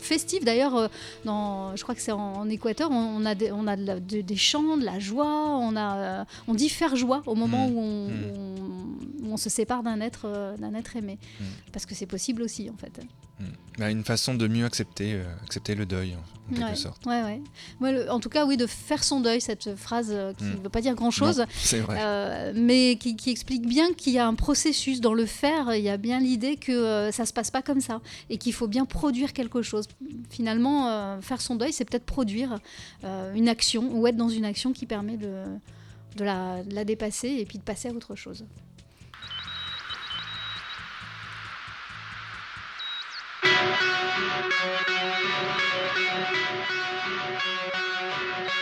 [0.00, 0.44] festif.
[0.44, 0.88] D'ailleurs, euh,
[1.24, 4.84] dans, je crois que c'est en, Équateur, on, a, des, on a des chants, de
[4.84, 7.72] la joie, on, a, euh, on dit faire joie au moment mmh.
[7.72, 9.24] Mmh.
[9.24, 11.18] où, on, se sépare d'un être, euh, d'un être aimé.
[11.40, 11.44] Mmh.
[11.72, 13.00] Parce que c'est possible aussi, en fait.
[13.78, 16.14] Bah, une façon de mieux accepter, accepter le deuil,
[16.50, 17.06] en quelque sorte.
[17.06, 17.40] Ouais, ouais.
[17.80, 20.82] Moi, en tout cas, oui, de faire son deuil, cette phrase qui ne veut pas
[20.82, 21.46] dire grand-chose,
[22.54, 25.74] mais qui, qui, explique bien qu'il y a un processus dans le faire.
[25.74, 28.68] Il y a bien l'idée que ça se passe pas comme ça et qu'il faut
[28.68, 29.86] bien produire quelque chose
[30.32, 32.58] finalement, euh, faire son deuil, c'est peut-être produire
[33.04, 35.44] euh, une action ou être dans une action qui permet de,
[36.18, 38.44] la, de la dépasser et puis de passer à autre chose.
[43.64, 43.80] Thank
[48.56, 48.61] you.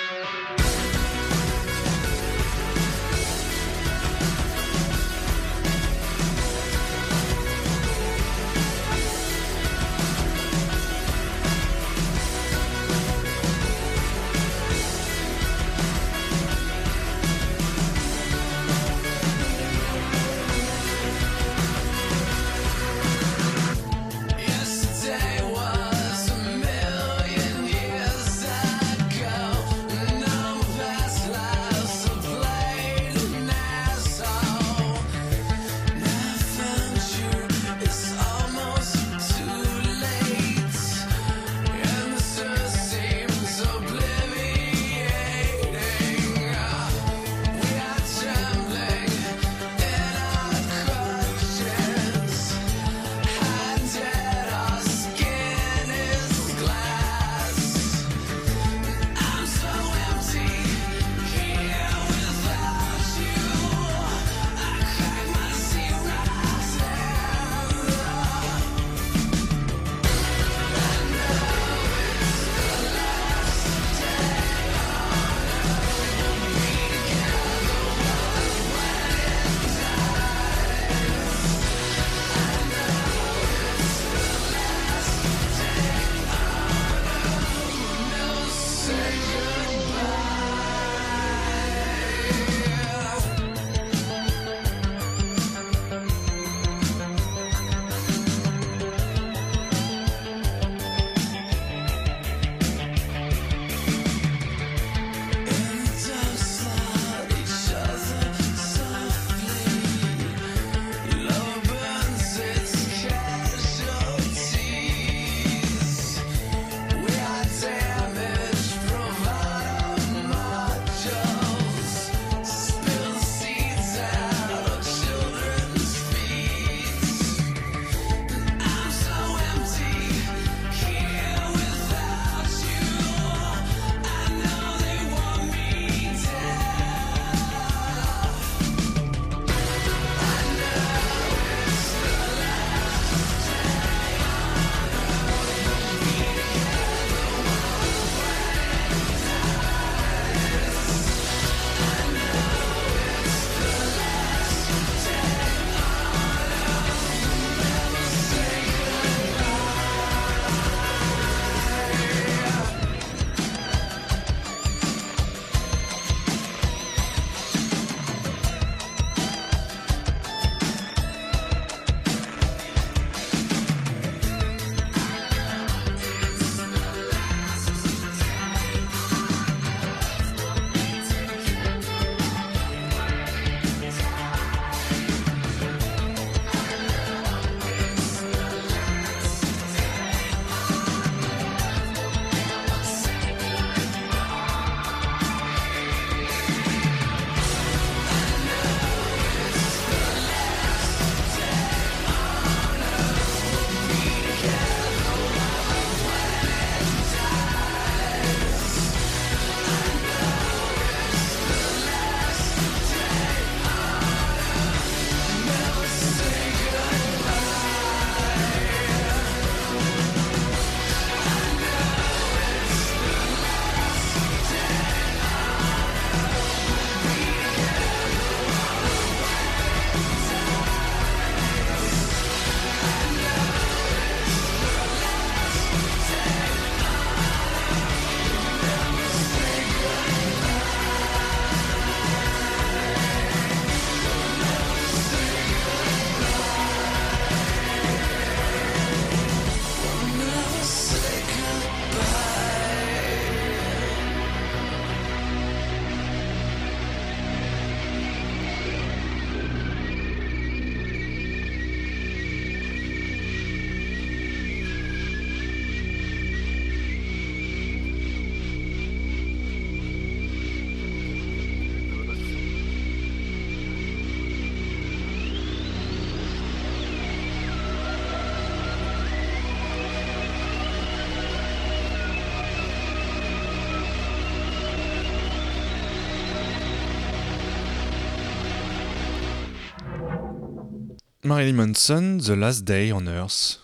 [291.31, 293.61] Marilyn Manson, The Last Day on Earth.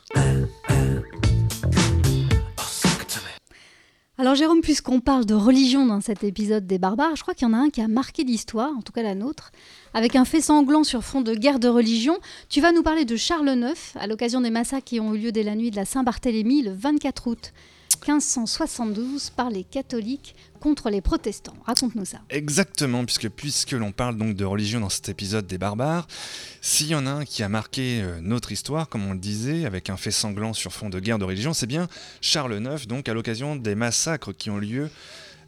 [4.19, 7.51] Alors Jérôme, puisqu'on parle de religion dans cet épisode des barbares, je crois qu'il y
[7.51, 9.51] en a un qui a marqué l'histoire, en tout cas la nôtre,
[9.95, 12.19] avec un fait sanglant sur fond de guerre de religion.
[12.49, 15.33] Tu vas nous parler de Charles IX, à l'occasion des massacres qui ont eu lieu
[15.33, 17.53] dès la nuit de la Saint-Barthélemy le 24 août
[18.07, 21.55] 1572 par les catholiques contre les protestants.
[21.65, 22.19] Raconte-nous ça.
[22.29, 26.09] Exactement, puisque, puisque l'on parle donc de religion dans cet épisode des barbares,
[26.61, 29.65] s'il y en a un qui a marqué euh, notre histoire, comme on le disait,
[29.65, 31.87] avec un fait sanglant sur fond de guerre de religion, c'est bien
[32.21, 34.91] Charles IX, donc à l'occasion des massacres qui ont lieu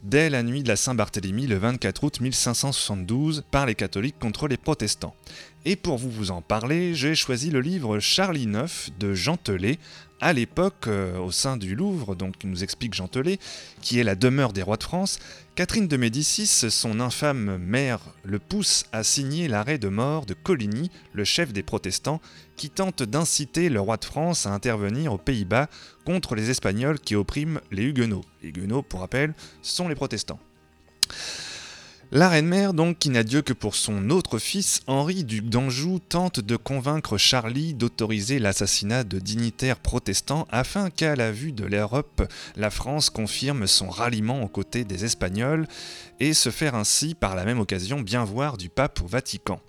[0.03, 4.55] dès la nuit de la Saint-Barthélemy le 24 août 1572 par les catholiques contre les
[4.55, 5.15] protestants.
[5.65, 9.77] Et pour vous en parler, j'ai choisi le livre Charlie IX de Jean Telet,
[10.21, 13.09] à l'époque, euh, au sein du Louvre, donc nous explique Jean
[13.81, 15.19] qui est la demeure des rois de France,
[15.55, 20.91] Catherine de Médicis, son infâme mère, le pousse à signer l'arrêt de mort de Coligny,
[21.13, 22.21] le chef des protestants,
[22.57, 25.69] qui tente d'inciter le roi de France à intervenir aux Pays-Bas
[26.05, 28.25] contre les Espagnols qui oppriment les Huguenots.
[28.43, 30.39] Les Huguenots, pour rappel, sont les protestants.
[32.11, 36.39] La reine-mère, donc, qui n'a Dieu que pour son autre fils, Henri, duc d'Anjou, tente
[36.39, 42.23] de convaincre Charlie d'autoriser l'assassinat de dignitaires protestants afin qu'à la vue de l'Europe,
[42.55, 45.67] la France confirme son ralliement aux côtés des Espagnols
[46.19, 49.61] et se faire ainsi, par la même occasion, bien voir du pape au Vatican.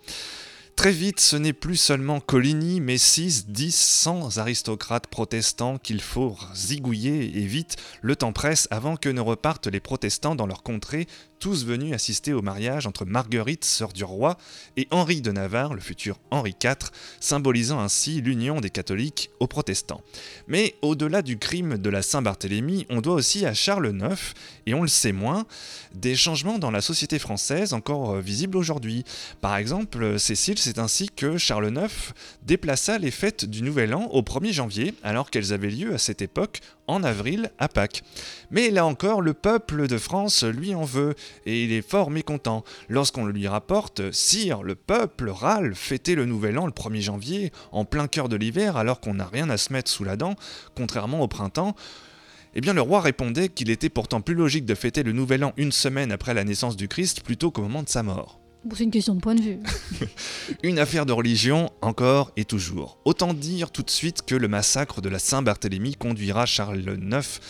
[0.77, 6.39] Très vite, ce n'est plus seulement Coligny, mais 6, 10, 100 aristocrates protestants qu'il faut
[6.55, 11.07] zigouiller et vite, le temps presse avant que ne repartent les protestants dans leur contrée
[11.41, 14.37] tous venus assister au mariage entre Marguerite, sœur du roi,
[14.77, 20.03] et Henri de Navarre, le futur Henri IV, symbolisant ainsi l'union des catholiques aux protestants.
[20.47, 24.35] Mais au-delà du crime de la Saint-Barthélemy, on doit aussi à Charles IX,
[24.67, 25.47] et on le sait moins,
[25.95, 29.05] des changements dans la société française encore euh, visibles aujourd'hui.
[29.41, 34.21] Par exemple, Cécile, c'est ainsi que Charles IX déplaça les fêtes du Nouvel An au
[34.21, 38.03] 1er janvier, alors qu'elles avaient lieu à cette époque en avril à Pâques.
[38.51, 41.15] Mais là encore, le peuple de France lui en veut,
[41.47, 46.59] et il est fort mécontent lorsqu'on lui rapporte Sire, le peuple râle fêter le nouvel
[46.59, 49.73] an le 1er janvier, en plein cœur de l'hiver, alors qu'on n'a rien à se
[49.73, 50.35] mettre sous la dent,
[50.75, 51.75] contrairement au printemps.
[52.55, 55.53] Eh bien, le roi répondait qu'il était pourtant plus logique de fêter le nouvel an
[55.57, 58.40] une semaine après la naissance du Christ plutôt qu'au moment de sa mort.
[58.75, 59.59] C'est une question de point de vue.
[60.63, 62.99] une affaire de religion, encore et toujours.
[63.05, 67.41] Autant dire tout de suite que le massacre de la Saint-Barthélemy conduira Charles IX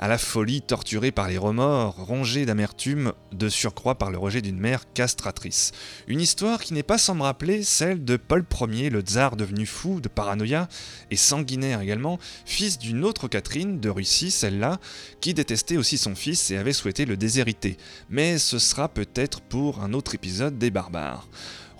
[0.00, 4.58] à la folie, torturé par les remords, rongé d'amertume, de surcroît par le rejet d'une
[4.58, 5.72] mère castratrice.
[6.06, 9.66] Une histoire qui n'est pas sans me rappeler celle de Paul Ier, le tsar devenu
[9.66, 10.68] fou de paranoïa
[11.10, 14.78] et sanguinaire également, fils d'une autre Catherine de Russie, celle-là,
[15.20, 17.76] qui détestait aussi son fils et avait souhaité le déshériter.
[18.08, 21.28] Mais ce sera peut-être pour un autre épisode des barbares.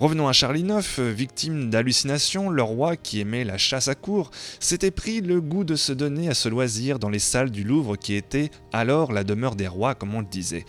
[0.01, 4.91] Revenons à Charlie IX, victime d'hallucinations, le roi qui aimait la chasse à cour s'était
[4.91, 8.15] pris le goût de se donner à ce loisir dans les salles du Louvre qui
[8.15, 10.65] était alors la demeure des rois comme on le disait.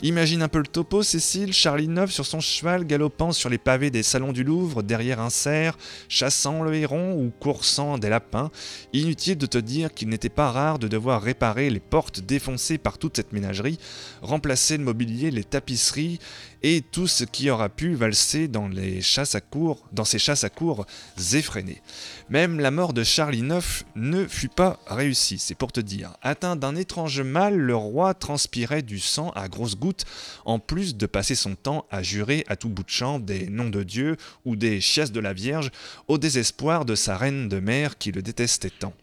[0.00, 3.90] Imagine un peu le topo, Cécile, Charlie IX sur son cheval galopant sur les pavés
[3.90, 5.76] des salons du Louvre derrière un cerf,
[6.08, 8.50] chassant le héron ou coursant des lapins.
[8.94, 12.96] Inutile de te dire qu'il n'était pas rare de devoir réparer les portes défoncées par
[12.96, 13.78] toute cette ménagerie,
[14.22, 16.18] remplacer le mobilier, les tapisseries
[16.62, 20.44] et tout ce qui aura pu valser dans les chasses à cour, dans ces chasses
[20.44, 20.86] à cour
[21.34, 21.82] effrénées.
[22.28, 26.12] Même la mort de Charlie IX ne fut pas réussie, c'est pour te dire.
[26.22, 30.04] Atteint d'un étrange mal, le roi transpirait du sang à grosses gouttes,
[30.44, 33.70] en plus de passer son temps à jurer à tout bout de champ des noms
[33.70, 35.70] de Dieu ou des chiasses de la Vierge,
[36.08, 38.94] au désespoir de sa reine de mère qui le détestait tant.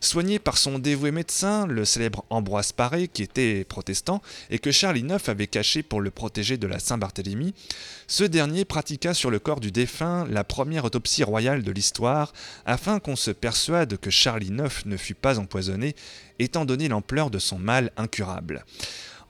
[0.00, 4.98] Soigné par son dévoué médecin, le célèbre Ambroise Paré, qui était protestant et que Charles
[4.98, 7.54] IX avait caché pour le protéger de la Saint-Barthélemy,
[8.06, 12.32] ce dernier pratiqua sur le corps du défunt la première autopsie royale de l'histoire,
[12.66, 15.94] afin qu'on se persuade que Charles IX ne fut pas empoisonné,
[16.38, 18.64] étant donné l'ampleur de son mal incurable.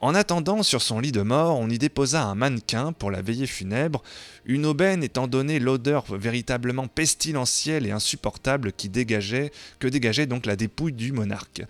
[0.01, 3.49] En attendant, sur son lit de mort, on y déposa un mannequin pour la veillée
[3.49, 4.03] funèbre,
[4.45, 10.55] une aubaine étant donné l'odeur véritablement pestilentielle et insupportable qui dégageait, que dégageait donc la
[10.55, 11.63] dépouille du monarque.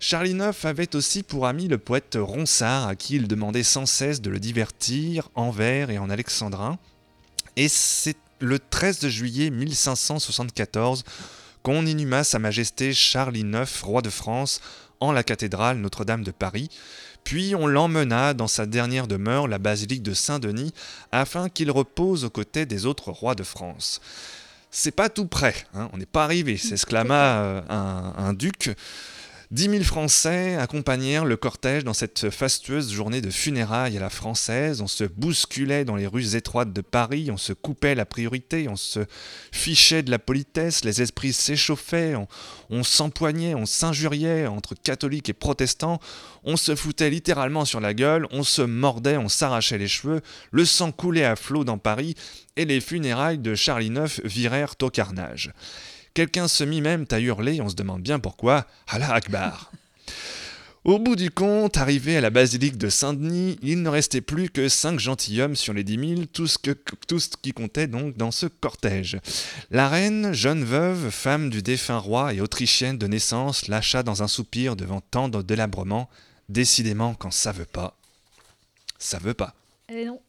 [0.00, 4.20] Charlie IX avait aussi pour ami le poète Ronsard, à qui il demandait sans cesse
[4.20, 6.78] de le divertir en vers et en alexandrin.
[7.56, 11.04] Et c'est le 13 juillet 1574
[11.62, 14.60] qu'on inhuma Sa Majesté Charles IX, roi de France,
[15.02, 16.68] en la cathédrale Notre-Dame de Paris,
[17.24, 20.72] puis on l'emmena dans sa dernière demeure, la basilique de Saint-Denis,
[21.12, 24.00] afin qu'il repose aux côtés des autres rois de France.
[24.70, 28.70] C'est pas tout près, hein, on n'est pas arrivé, s'exclama euh, un, duc
[29.52, 34.80] 10 000 Français accompagnèrent le cortège dans cette fastueuse journée de funérailles à la française.
[34.80, 38.76] On se bousculait dans les rues étroites de Paris, on se coupait la priorité, on
[38.76, 39.00] se
[39.52, 42.14] fichait de la politesse, les esprits s'échauffaient,
[42.70, 46.00] on, s'empoignait, on s'injuriait entre catholiques et protestants,
[46.44, 50.64] on se foutait littéralement sur la gueule, on se mordait, on s'arrachait les cheveux, le
[50.64, 52.14] sang coulait à flot dans Paris,
[52.56, 55.52] et les funérailles de Charlie IX virèrent au carnage.
[56.14, 59.72] Quelqu'un se mit même à hurler, on se demande bien pourquoi, Allah Akbar.
[60.84, 64.68] Au bout du compte, arrivé à la basilique de Saint-Denis, il ne restait plus que
[64.68, 66.72] cinq gentilshommes sur les dix mille, tout ce, que,
[67.06, 69.18] tout ce qui comptait donc dans ce cortège.
[69.70, 74.28] La reine, jeune veuve, femme du défunt roi et autrichienne de naissance, lâcha dans un
[74.28, 76.10] soupir devant tant de délabrement.
[76.48, 77.96] Décidément, quand ça veut pas,
[78.98, 79.54] ça veut pas.
[79.88, 80.20] Eh non.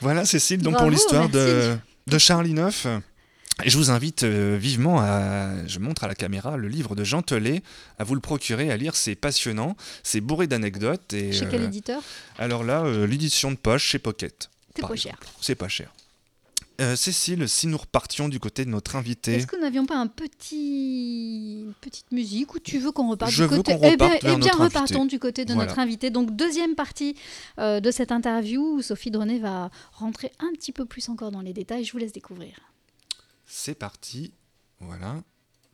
[0.00, 1.76] Voilà, Cécile, donc Bravo, pour l'histoire de,
[2.06, 3.02] de Charlie IX.
[3.62, 5.64] Et je vous invite euh, vivement à.
[5.68, 7.62] Je montre à la caméra le livre de Jean Telet,
[7.98, 8.96] à vous le procurer, à lire.
[8.96, 11.12] C'est passionnant, c'est bourré d'anecdotes.
[11.12, 12.02] Et, Chez quel euh, éditeur?
[12.38, 14.50] alors là, euh, l'édition de poche chez Pocket.
[14.74, 15.20] C'est pas cher.
[15.40, 15.92] C'est pas cher.
[16.80, 19.34] Euh, Cécile, si nous repartions du côté de notre invité.
[19.34, 23.30] Est-ce que nous n'avions pas un petit une petite musique ou tu veux qu'on reparte
[23.30, 24.78] Je du veux côté qu'on Eh bien, vers eh bien notre invité.
[24.78, 25.68] repartons du côté de Voilà.
[25.68, 26.10] notre invité.
[26.10, 27.14] Donc deuxième partie
[27.60, 31.42] euh, de cette interview où Sophie Drenet va rentrer un petit peu plus encore dans
[31.42, 31.84] les détails.
[31.84, 32.54] Je vous laisse découvrir.
[33.56, 34.34] C'est parti.
[34.80, 35.22] Voilà.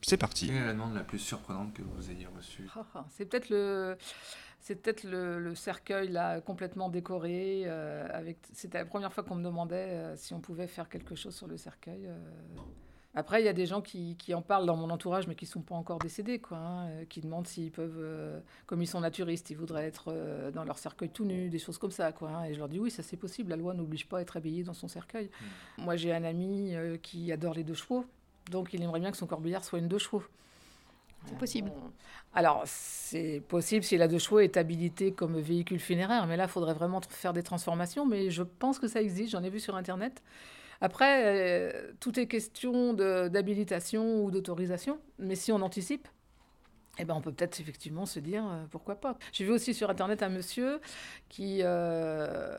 [0.03, 0.49] C'est parti.
[0.49, 2.69] Quelle est la demande la plus surprenante que vous ayez reçue?
[2.77, 3.97] Ah, ah, C'est peut-être le,
[4.61, 7.63] c'est peut-être le, le cercueil là complètement décoré.
[7.65, 11.15] euh, avec, c'était la première fois qu'on me demandait euh, si on pouvait faire quelque
[11.15, 12.07] chose sur le cercueil.
[12.07, 12.19] euh.
[13.15, 15.45] Après, il y a des gens qui, qui en parlent dans mon entourage, mais qui
[15.45, 19.01] sont pas encore décédés, quoi, hein, euh, qui demandent s'ils peuvent, euh, comme ils sont
[19.01, 22.31] naturistes, ils voudraient être euh, dans leur cercueil tout nu, des choses comme ça, quoi.
[22.31, 22.45] hein.
[22.45, 23.51] et je leur dis oui, ça c'est possible.
[23.51, 25.29] La loi n'oblige pas à être habillé dans son cercueil.
[25.79, 28.05] Moi, j'ai un ami euh, qui adore les deux chevaux,
[28.49, 30.23] donc il aimerait bien que son corbillard soit une deux chevaux.
[31.27, 31.71] C'est possible.
[32.33, 36.49] Alors, c'est possible si la deux chevaux est habilitée comme véhicule funéraire, mais là, il
[36.49, 39.77] faudrait vraiment faire des transformations, mais je pense que ça existe, j'en ai vu sur
[39.77, 40.23] Internet.
[40.81, 46.09] Après, euh, tout est question d'habilitation ou d'autorisation, mais si on anticipe,
[46.99, 49.19] eh ben, on peut peut-être effectivement se dire euh, pourquoi pas.
[49.33, 50.81] J'ai vu aussi sur Internet un monsieur
[51.29, 52.57] qui euh,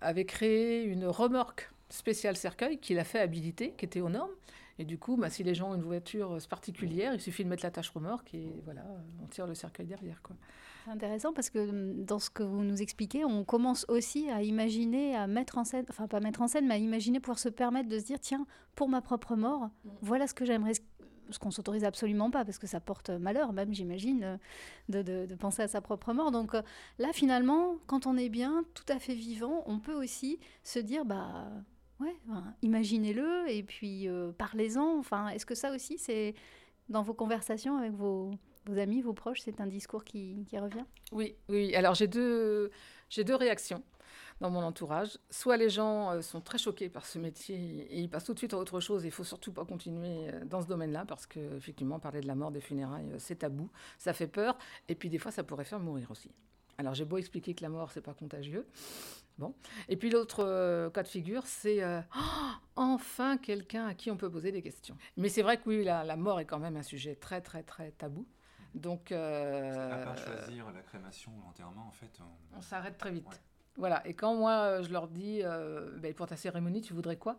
[0.00, 4.30] avait créé une remorque spéciale cercueil qu'il a fait habiliter, qui était aux normes.
[4.78, 7.64] Et du coup, bah, si les gens ont une voiture particulière, il suffit de mettre
[7.64, 8.82] la tâche remorque et voilà,
[9.22, 10.22] on tire le cercueil derrière.
[10.22, 10.36] Quoi.
[10.90, 15.14] Intéressant parce que hum, dans ce que vous nous expliquez, on commence aussi à imaginer,
[15.14, 17.88] à mettre en scène, enfin pas mettre en scène, mais à imaginer pouvoir se permettre
[17.88, 19.70] de se dire tiens, pour ma propre mort,
[20.02, 20.72] voilà ce que j'aimerais.
[21.32, 24.36] Ce qu'on s'autorise absolument pas parce que ça porte malheur, même j'imagine, euh,
[24.88, 26.32] de, de- de penser à sa propre mort.
[26.32, 26.62] Donc euh,
[26.98, 31.04] là, finalement, quand on est bien, tout à fait vivant, on peut aussi se dire
[31.04, 31.46] bah
[32.00, 32.16] ouais,
[32.62, 34.98] imaginez-le et puis euh, parlez-en.
[34.98, 36.34] Enfin, est-ce que ça aussi, c'est
[36.88, 38.32] dans vos conversations avec vos,
[38.66, 40.84] vos amis, vos proches, c'est un discours qui, revient?
[41.12, 41.74] Oui, oui.
[41.74, 42.70] Alors j'ai deux,
[43.16, 43.82] réactions
[44.40, 45.18] dans mon entourage.
[45.30, 47.56] Soit les gens euh, sont très choqués par ce métier
[47.90, 49.04] et ils passent tout de suite à autre chose.
[49.04, 52.34] Il faut surtout pas continuer euh, dans ce domaine-là parce que effectivement parler de la
[52.34, 54.56] mort, des funérailles, euh, c'est tabou, ça fait peur
[54.88, 56.30] et puis des fois ça pourrait faire mourir aussi.
[56.78, 58.66] Alors j'ai beau expliquer que la mort c'est pas contagieux.
[59.36, 59.54] Bon.
[59.88, 61.82] Et puis l'autre cas de figure, c'est
[62.14, 64.96] Oh, enfin quelqu'un à qui on peut poser des questions.
[65.16, 67.92] Mais c'est vrai que oui, la mort est quand même un sujet très très très
[67.92, 68.26] tabou.
[68.74, 69.90] Donc euh,
[70.72, 72.10] la crémation ou l'enterrement, en fait.
[72.56, 73.26] on s'arrête très vite.
[73.28, 73.36] Ouais.
[73.76, 74.06] Voilà.
[74.06, 77.38] Et quand moi, euh, je leur dis, euh, Ben, pour ta cérémonie, tu voudrais quoi?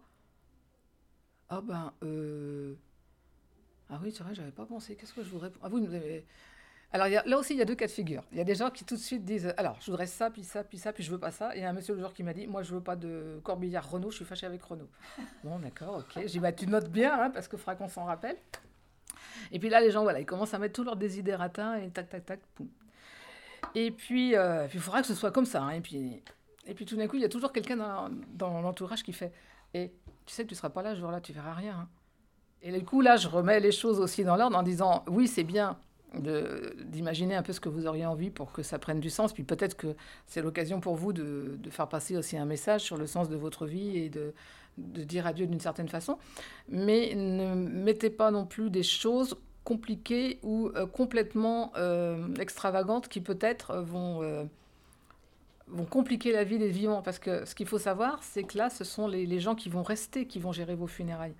[1.49, 2.75] Ah ben, euh...
[3.89, 4.95] ah oui, c'est vrai, j'avais pas pensé.
[4.95, 6.25] Qu'est-ce que je voudrais Ah oui, vous avez-
[6.93, 8.23] Alors il y a- là aussi, il y a deux cas de figure.
[8.31, 10.43] Il y a des gens qui tout de suite disent, alors, je voudrais ça, puis
[10.43, 11.53] ça, puis ça, puis je veux pas ça.
[11.55, 12.95] Et il y a un monsieur le jour qui m'a dit, moi, je veux pas
[12.95, 14.89] de corbillard Renault, je suis fâché avec Renault.
[15.43, 16.13] bon, d'accord, ok.
[16.15, 18.37] J'ai dit, bah, tu notes bien, hein, parce que faudra qu'on s'en rappelle.
[19.51, 22.09] Et puis là, les gens, voilà, ils commencent à mettre tous leurs désidératins et tac,
[22.09, 22.67] tac, tac, poum.
[23.75, 25.61] Et puis, euh, il faudra que ce soit comme ça.
[25.63, 25.71] hein.
[25.71, 26.21] Et, puis,
[26.67, 29.31] et puis tout d'un coup, il y a toujours quelqu'un dans, l'entourage qui fait
[29.73, 29.91] Et
[30.25, 31.75] tu sais que tu seras pas là ce jour-là, tu verras rien.
[31.81, 31.89] hein.
[32.61, 35.43] Et du coup, là, je remets les choses aussi dans l'ordre en disant Oui, c'est
[35.43, 35.77] bien
[36.13, 39.31] d'imaginer un peu ce que vous auriez envie pour que ça prenne du sens.
[39.31, 39.95] Puis peut-être que
[40.27, 43.37] c'est l'occasion pour vous de, de faire passer aussi un message sur le sens de
[43.37, 44.33] votre vie et de,
[44.77, 46.17] de dire adieu d'une certaine façon.
[46.69, 53.21] Mais ne mettez pas non plus des choses compliquées ou euh, complètement euh, extravagantes qui
[53.21, 54.49] peut-être euh, vont,
[55.67, 57.01] vont compliquer la vie des vivants.
[57.01, 59.69] Parce que ce qu'il faut savoir, c'est que là, ce sont les, les gens qui
[59.69, 61.35] vont rester qui vont gérer vos funérailles.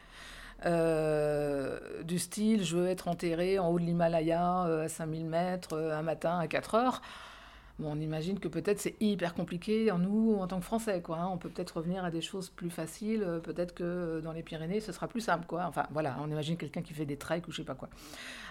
[2.05, 6.37] Du style, je veux être enterré en haut de l'Himalaya, à 5000 mètres, un matin
[6.37, 7.01] à 4 heures.
[7.83, 11.17] On imagine que peut-être c'est hyper compliqué en nous en tant que Français, quoi.
[11.17, 11.29] Hein.
[11.31, 13.23] On peut peut-être revenir à des choses plus faciles.
[13.23, 15.65] Euh, peut-être que dans les Pyrénées, ce sera plus simple, quoi.
[15.67, 17.89] Enfin, voilà, on imagine quelqu'un qui fait des treks ou je sais pas quoi.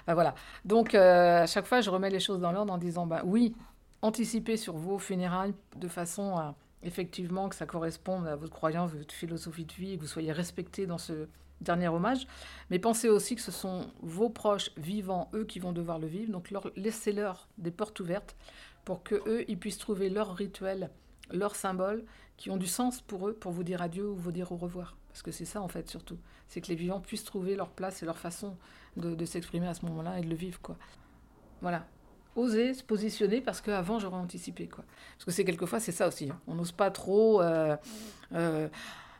[0.06, 0.34] voilà.
[0.64, 3.54] Donc, à chaque fois, je remets les choses dans l'ordre en disant, bah oui,
[4.02, 9.14] anticipez sur vos funérailles de façon à effectivement que ça corresponde à votre croyance, votre
[9.14, 11.28] philosophie de vie, que vous soyez respecté dans ce
[11.60, 12.26] dernier hommage.
[12.70, 16.32] Mais pensez aussi que ce sont vos proches vivants, eux, qui vont devoir le vivre.
[16.32, 18.34] Donc laissez-leur des portes ouvertes
[18.84, 20.90] pour que eux, ils puissent trouver leur rituel,
[21.30, 22.04] leurs symboles
[22.36, 24.96] qui ont du sens pour eux, pour vous dire adieu ou vous dire au revoir.
[25.08, 26.18] Parce que c'est ça, en fait, surtout.
[26.48, 28.56] C'est que les vivants puissent trouver leur place et leur façon
[28.96, 30.76] de, s'exprimer à ce moment-là et de le vivre, quoi.
[31.60, 31.86] Voilà
[32.36, 34.84] oser se positionner parce qu'avant j'aurais anticipé quoi.
[35.16, 36.30] Parce que c'est quelquefois c'est ça aussi.
[36.30, 36.40] Hein.
[36.46, 37.42] On n'ose pas trop.
[37.42, 37.76] Euh,
[38.32, 38.68] euh,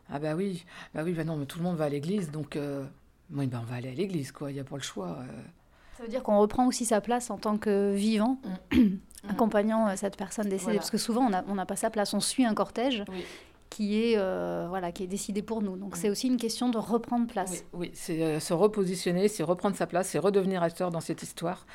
[0.08, 2.56] ah bah oui, bah oui, bah non, mais tout le monde va à l'église, donc
[2.56, 2.84] euh,
[3.32, 4.50] oui, bah on va aller à l'église quoi.
[4.50, 5.18] Il n'y a pas le choix.
[6.00, 8.38] Ça veut dire qu'on reprend aussi sa place en tant que vivant,
[8.72, 8.86] mm.
[9.28, 12.54] accompagnant cette personne décédée, parce que souvent on n'a pas sa place, on suit un
[12.54, 13.04] cortège.
[13.68, 15.76] qui est, voilà, qui est décidé pour nous.
[15.76, 15.98] Donc mm.
[16.00, 17.66] c'est aussi une question de reprendre place.
[17.74, 21.66] Oui, c'est se repositionner, c'est reprendre sa place, c'est redevenir acteur dans cette histoire.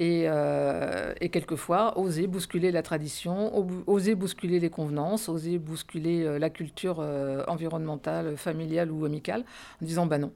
[0.00, 3.52] Euh, et, quelquefois oser bousculer la tradition,
[3.86, 9.44] oser bousculer les convenances, oser bousculer euh, la culture euh, environnementale, familiale ou amicale,
[9.80, 10.32] en disant bah non.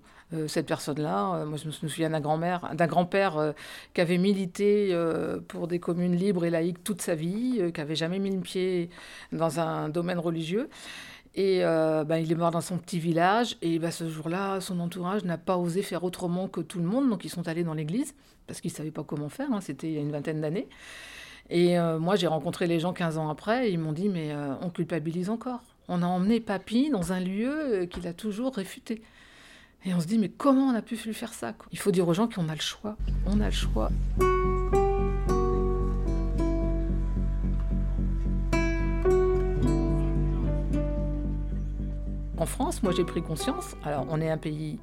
[0.46, 3.54] cette personne-là, moi je me souviens d'un grand-mère, d'un grand-père
[3.94, 4.94] qui avait milité
[5.48, 8.90] pour des communes libres et laïques toute sa vie, qui avait jamais mis le pied
[9.32, 10.68] dans un domaine religieux.
[11.40, 13.56] Et bah, il est mort dans son petit village.
[13.62, 17.08] Et bah, ce jour-là, son entourage n'a pas osé faire autrement que tout le monde.
[17.08, 18.12] Donc ils sont allés dans l'église
[18.48, 20.68] parce qu'ils ne savaient pas comment faire, hein, c'était il y a une vingtaine d'années.
[21.50, 24.54] Et euh, moi, j'ai rencontré les gens 15 ans après, ils m'ont dit, mais euh,
[24.62, 25.60] on culpabilise encore.
[25.88, 29.02] On a emmené Papy dans un lieu euh, qu'il a toujours réfuté.
[29.84, 32.08] Et on se dit, mais comment on a pu lui faire ça Il faut dire
[32.08, 32.96] aux gens qu'on a le choix.
[33.26, 33.90] On a le choix.
[42.38, 44.78] En France, moi j'ai pris conscience, alors on est un pays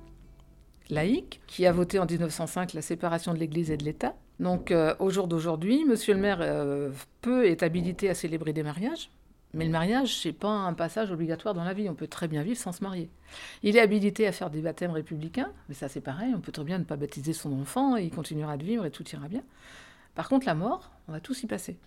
[0.89, 4.13] laïque, qui a voté en 1905 la séparation de l'Église et de l'État.
[4.41, 6.91] Donc euh, au jour d'aujourd'hui, Monsieur le maire euh,
[7.21, 9.09] peut être habilité à célébrer des mariages,
[9.53, 11.87] mais le mariage, c'est pas un passage obligatoire dans la vie.
[11.87, 13.09] On peut très bien vivre sans se marier.
[13.63, 16.33] Il est habilité à faire des baptêmes républicains, mais ça c'est pareil.
[16.35, 18.91] On peut très bien ne pas baptiser son enfant et il continuera de vivre et
[18.91, 19.43] tout ira bien.
[20.13, 21.77] Par contre, la mort, on va tous y passer.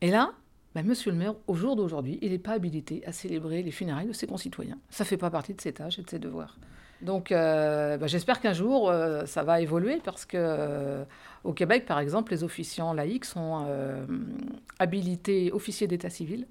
[0.00, 0.32] Et là,
[0.76, 4.08] ben, Monsieur le maire, au jour d'aujourd'hui, il n'est pas habilité à célébrer les funérailles
[4.08, 4.76] de ses concitoyens.
[4.90, 6.58] Ça ne fait pas partie de ses tâches et de ses devoirs.
[7.00, 11.04] Donc euh, bah, j'espère qu'un jour euh, ça va évoluer parce que euh,
[11.44, 13.66] au Québec par exemple les officiants laïcs sont
[14.78, 16.46] habilités officiers d'état civil.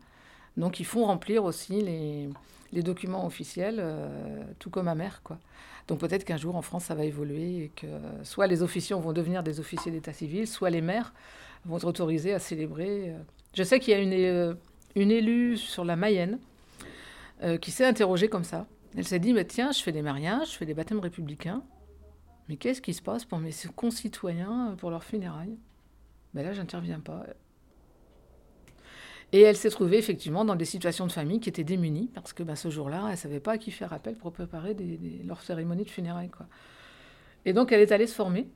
[0.58, 2.30] Donc ils font remplir aussi les,
[2.74, 3.84] les documents officiels
[4.58, 5.38] tout comme ma mère quoi.
[5.88, 7.88] Donc peut-être qu'un jour en France ça va évoluer et que
[8.24, 11.14] soit les officiants vont devenir des officiers d'état civil, soit les maires
[11.66, 13.14] vont être autorisés à célébrer.
[13.56, 14.58] Je sais qu'il y a une,
[14.96, 16.40] une élue sur la Mayenne
[17.62, 18.66] qui s'est interrogée comme ça
[18.98, 21.64] elle s'est dit, mais tiens, je fais des mariages, je fais des baptêmes républicains,
[22.48, 25.58] mais qu'est-ce qui se passe pour mes concitoyens, euh, pour leurs funérailles?
[26.34, 27.26] Ben Là, j'interviens pas.
[29.34, 32.44] Et elle s'est trouvée effectivement dans des situations de famille qui étaient démunies, parce que
[32.44, 35.42] ben, ce jour-là, elle ne savait pas à qui faire appel pour préparer des, leurs
[35.42, 36.32] cérémonies de funérailles.
[37.44, 38.48] Et donc, elle est allée se former.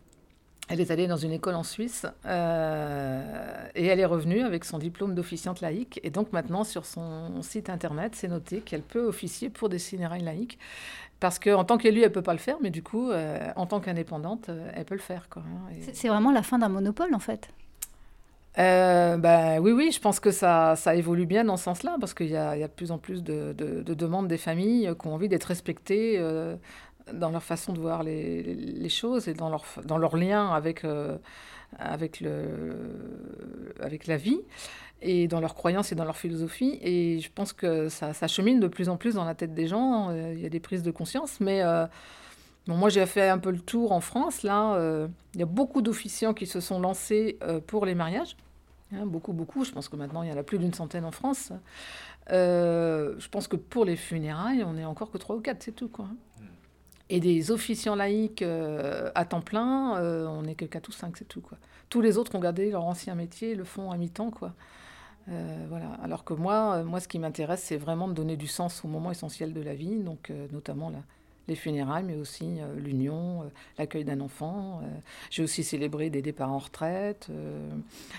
[0.70, 4.78] Elle est allée dans une école en Suisse euh, et elle est revenue avec son
[4.78, 6.00] diplôme d'officiante laïque.
[6.04, 10.22] Et donc maintenant, sur son site internet, c'est noté qu'elle peut officier pour des cinérailles
[10.22, 10.60] laïques.
[11.20, 13.66] Parce qu'en tant qu'élue, elle ne peut pas le faire, mais du coup, euh, en
[13.66, 15.28] tant qu'indépendante, euh, elle peut le faire.
[15.28, 17.50] Quoi, hein, C'est vraiment la fin d'un monopole, en fait
[18.56, 22.28] ben, oui, oui, je pense que ça, ça évolue bien dans ce sens-là, parce qu'il
[22.28, 25.14] y, y, a de plus en plus de, de, de demandes des familles qui ont
[25.14, 26.20] envie d'être respectées
[27.14, 31.18] dans leur façon de voir les, choses et dans leur, dans leur lien avec, euh,
[31.78, 32.76] avec, le,
[33.82, 34.40] avec la vie
[35.02, 36.80] et dans leurs croyances et dans leur philosophie.
[36.82, 39.68] Et je pense que ça, ça chemine de plus en plus dans la tête des
[39.68, 40.10] gens.
[40.10, 41.86] Euh, il y a des prises de conscience, mais euh,
[42.68, 44.44] bon, moi j'ai fait un peu le tour en France.
[44.44, 47.38] Là, il y a beaucoup d'officiants qui se sont lancés
[47.68, 48.36] pour les mariages.
[48.92, 49.64] Hein, beaucoup, beaucoup.
[49.64, 51.52] Je pense que maintenant il y en a plus d'une centaine en France.
[52.30, 55.90] je pense que pour les funérailles, on est encore que trois ou quatre, c'est tout.
[55.90, 56.08] Quoi.
[57.10, 61.18] Et des officiants laïcs euh, à temps plein, euh, on n'est que 4 ou 5,
[61.18, 61.42] c'est tout.
[61.42, 61.58] Quoi.
[61.90, 64.30] Tous les autres ont gardé leur ancien métier, le font à mi-temps.
[64.30, 64.54] Quoi.
[65.30, 65.92] Euh, voilà.
[66.04, 69.10] Alors que moi, moi, ce qui m'intéresse, c'est vraiment de donner du sens au moment
[69.10, 70.92] essentiel de la vie, donc notamment
[71.48, 73.50] les funérailles, mais aussi l'union,
[73.80, 74.82] l'accueil d'un enfant.
[75.32, 77.32] J'ai aussi célébré des départs en retraite,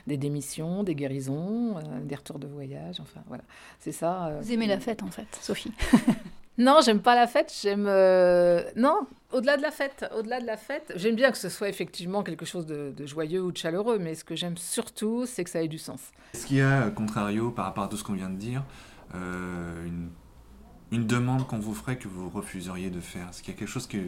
[0.09, 2.99] des démissions, des guérisons, des retours de voyage.
[2.99, 3.45] Enfin, voilà.
[3.79, 4.37] C'est ça.
[4.41, 5.73] Vous aimez la fête, en fait, Sophie?
[6.61, 7.53] Non, j'aime pas la fête.
[7.63, 7.87] J'aime.
[7.89, 11.71] Euh, non, Au-delà de la fête, au-delà de la fête, j'aime bien que ce soit
[11.71, 15.49] effectivement quelque chose de, joyeux ou de chaleureux, mais ce que j'aime surtout, c'est que
[15.49, 16.01] ça ait du sens.
[16.35, 18.63] Est-ce qu'il y a, contrario, par rapport à tout ce qu'on vient de dire,
[19.15, 19.87] euh,
[20.93, 23.31] une, demande qu'on vous ferait que vous refuseriez de faire?
[23.31, 23.99] Est-ce qu'il y a quelque chose qui,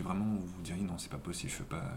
[0.00, 1.90] vraiment vous diriez non, c'est pas possible, je peux pas,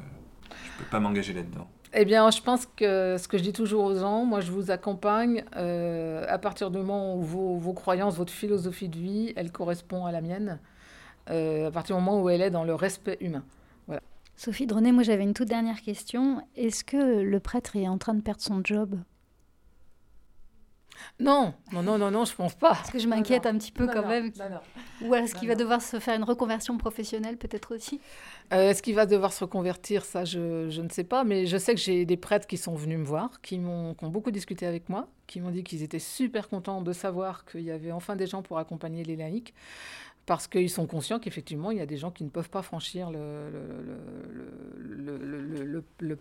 [0.50, 1.70] je peux pas m'engager là-dedans?
[1.94, 4.70] Eh bien, je pense que ce que je dis toujours aux gens, moi je vous
[4.70, 9.52] accompagne euh, à partir du moment où vos, vos, croyances, votre philosophie de vie, elle
[9.52, 10.60] correspond à la mienne.
[11.32, 13.44] Euh, à partir du moment où elle est dans le respect humain.
[13.88, 14.02] Voilà.
[14.36, 16.42] Sophie Dronet, moi j'avais une toute dernière question.
[16.56, 18.96] Est-ce que le prêtre est en train de perdre son job?
[21.20, 22.70] Non, non, non, non, non, je pense pas.
[22.70, 24.32] Parce que je m'inquiète un petit peu quand même.
[25.02, 28.00] Ou est-ce qu'il va devoir se faire une reconversion professionnelle peut-être aussi?
[28.54, 30.06] Euh, Est-ce qu'il va devoir se reconvertir?
[30.06, 31.24] Ça, je, je, ne sais pas.
[31.24, 34.06] Mais je sais que j'ai des prêtres qui sont venus me voir, qui, m'ont, qui
[34.06, 37.62] ont beaucoup discuté avec moi, qui m'ont dit qu'ils étaient super contents de savoir qu'il
[37.62, 39.54] y avait enfin des gens pour accompagner les laïcs
[40.30, 43.10] parce qu'ils sont conscients qu'effectivement, il y a des gens qui ne peuvent pas franchir
[43.10, 43.26] le,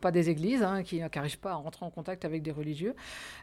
[0.00, 2.94] pas des églises, hein, qui n'arrivent pas à rentrer en contact avec des religieux.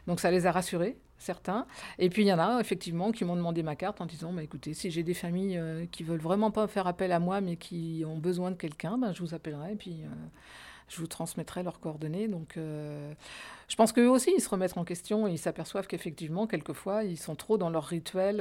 [0.08, 1.68] Donc ça les a rassurés, certains.
[2.00, 4.42] Et puis il y en a, effectivement, qui m'ont demandé ma carte en disant, bah,
[4.42, 7.54] écoutez, si j'ai des familles euh, qui veulent vraiment pas faire appel à moi, mais
[7.54, 10.02] qui ont besoin de quelqu'un, ben, je vous appellerai, et puis...
[10.02, 10.08] Euh,
[10.88, 12.28] je vous transmettrai leurs coordonnées.
[12.28, 13.12] Donc, euh,
[13.66, 17.16] je pense qu'eux aussi, ils se remettent en question et ils s'aperçoivent qu'effectivement, quelquefois, ils
[17.16, 18.40] sont trop dans leur rituel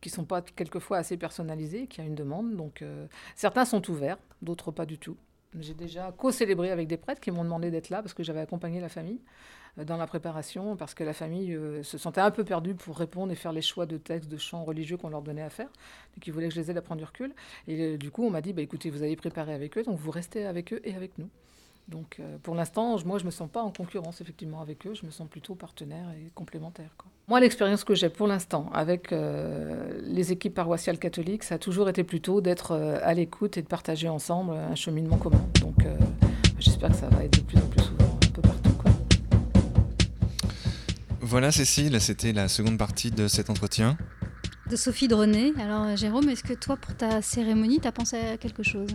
[0.00, 2.56] qui sont pas quelquefois assez personnalisés, qui a une demande.
[2.56, 5.16] Donc euh, certains sont ouverts, d'autres pas du tout.
[5.58, 8.80] J'ai déjà co-célébré avec des prêtres qui m'ont demandé d'être là parce que j'avais accompagné
[8.80, 9.20] la famille
[9.78, 12.98] euh, dans la préparation, parce que la famille euh, se sentait un peu perdue pour
[12.98, 15.68] répondre et faire les choix de textes, de chants religieux qu'on leur donnait à faire.
[16.14, 17.34] Donc ils voulaient que je les aide à prendre du recul.
[17.66, 20.10] Et du coup, on m'a dit, bah, écoutez, vous avez préparé avec eux, donc vous
[20.10, 21.30] restez avec eux et avec nous.
[21.88, 25.06] Donc euh, pour l'instant, moi je me sens pas en concurrence effectivement avec eux, je
[25.06, 26.94] me sens plutôt partenaire et complémentaire.
[27.28, 31.88] Moi l'expérience que j'ai pour l'instant avec euh, les équipes paroissiales catholiques, ça a toujours
[31.88, 35.42] été plutôt d'être euh, à l'écoute et de partager ensemble un cheminement commun.
[35.60, 35.76] Donc
[36.58, 38.68] j'espère que ça va être de plus en plus souvent un peu partout.
[41.20, 43.96] Voilà Cécile, c'était la seconde partie de cet entretien.
[44.70, 45.52] De Sophie Dronet.
[45.58, 48.88] Alors Jérôme, est-ce que toi pour ta cérémonie, tu as pensé à quelque chose?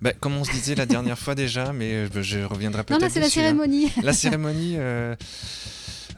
[0.00, 3.00] Bah, comme on se disait la dernière fois déjà, mais euh, je reviendrai peut-être.
[3.00, 3.90] Non, là, c'est la cérémonie.
[4.02, 4.74] La cérémonie.
[4.76, 5.16] Euh,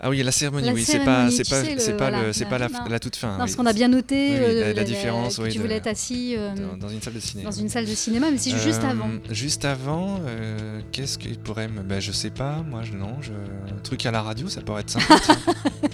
[0.03, 2.69] ah oui, la cérémonie, oui, c'est pas, c'est pas, c'est pas, le, c'est pas la,
[2.89, 3.33] la, toute fin.
[3.33, 5.39] Non, parce qu'on a bien noté euh, la, différence.
[5.39, 6.37] oui, tu voulais être assis
[6.79, 7.51] dans, une salle de cinéma.
[7.51, 9.11] Dans une salle de cinéma, mais c'est juste avant.
[9.31, 10.21] Juste avant,
[10.93, 13.33] qu'est-ce qu'il pourrait me, ben, je sais pas, moi, je, non, je...
[13.33, 15.17] un truc à la radio, ça pourrait être sympa.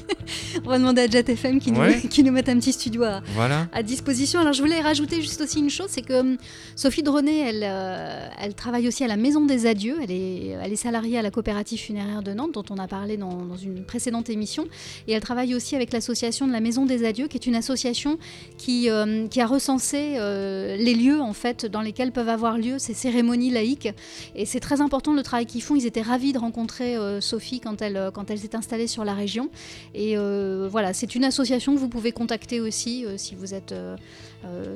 [0.64, 3.22] On va demander à Jet FM qui, nous, qui nous mette un petit studio à,
[3.34, 3.68] voilà.
[3.72, 4.40] à, disposition.
[4.40, 6.36] Alors je voulais rajouter juste aussi une chose, c'est que hum,
[6.74, 9.98] Sophie Dronet, elle, euh, elle travaille aussi à la Maison des Adieux.
[10.02, 13.16] Elle est, elle est salariée à la coopérative funéraire de Nantes, dont on a parlé
[13.16, 14.66] dans, dans une précédente émission.
[15.08, 18.18] Et elle travaille aussi avec l'association de la Maison des Adieux, qui est une association
[18.58, 22.78] qui, hum, qui a recensé euh, les lieux en fait dans lesquels peuvent avoir lieu
[22.78, 23.88] ces cérémonies laïques.
[24.34, 25.76] Et c'est très important le travail qu'ils font.
[25.76, 29.14] Ils étaient ravis de rencontrer euh, Sophie quand elle, quand elle s'est installée sur la
[29.14, 29.50] région.
[29.94, 33.72] Et euh, voilà, c'est une association que vous pouvez contacter aussi euh, si vous êtes
[33.72, 33.96] euh,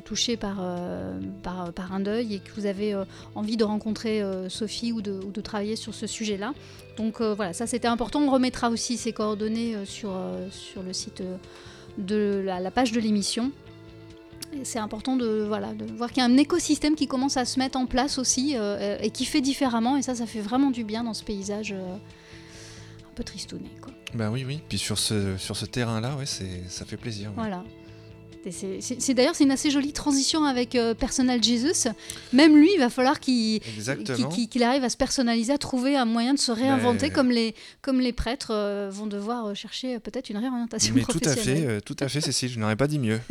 [0.05, 2.97] touché par, un deuil et que vous avez
[3.35, 6.55] envie de rencontrer Sophie ou de, travailler sur ce sujet-là.
[6.97, 8.21] Donc voilà, ça c'était important.
[8.21, 10.13] On remettra aussi ces coordonnées sur,
[10.85, 11.23] le site
[11.99, 13.53] de la, page de l'émission.
[14.65, 17.59] C'est important de, voilà, de voir qu'il y a un écosystème qui commence à se
[17.59, 18.57] mettre en place aussi
[19.01, 19.97] et qui fait différemment.
[19.97, 23.71] Et ça, ça fait vraiment du bien dans ce paysage un peu tristouné.
[24.15, 24.61] Ben oui, oui.
[24.69, 27.31] Puis sur ce, sur ce terrain-là, ouais, ça fait plaisir.
[27.37, 27.63] Voilà.
[28.51, 31.89] C'est d'ailleurs c'est une assez jolie transition avec euh, Personal Jesus.
[32.33, 36.33] Même lui, il va falloir qu'il qu'il arrive à se personnaliser, à trouver un moyen
[36.33, 40.95] de se réinventer, comme les comme les prêtres euh, vont devoir chercher peut-être une réorientation
[40.95, 42.49] Mais tout à fait, euh, tout à fait, Cécile.
[42.49, 43.21] Je n'aurais pas dit mieux.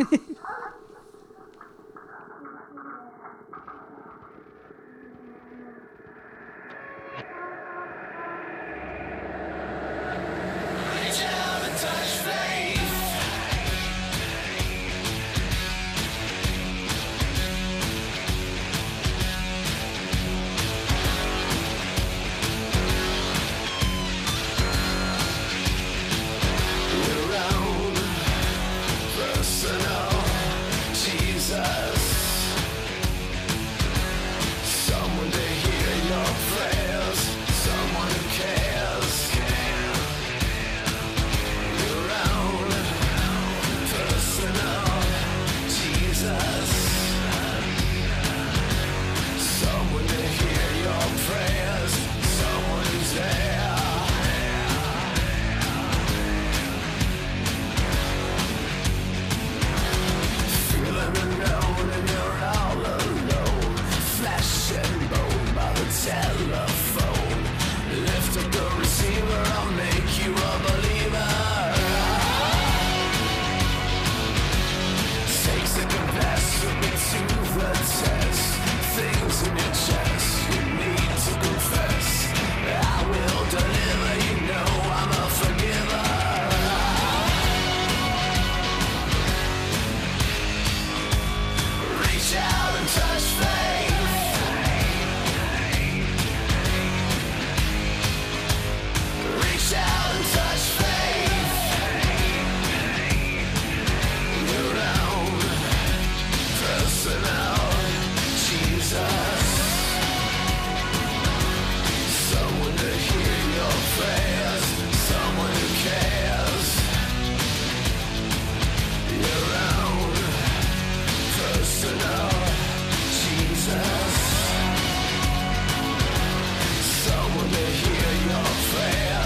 [128.80, 129.19] prayer.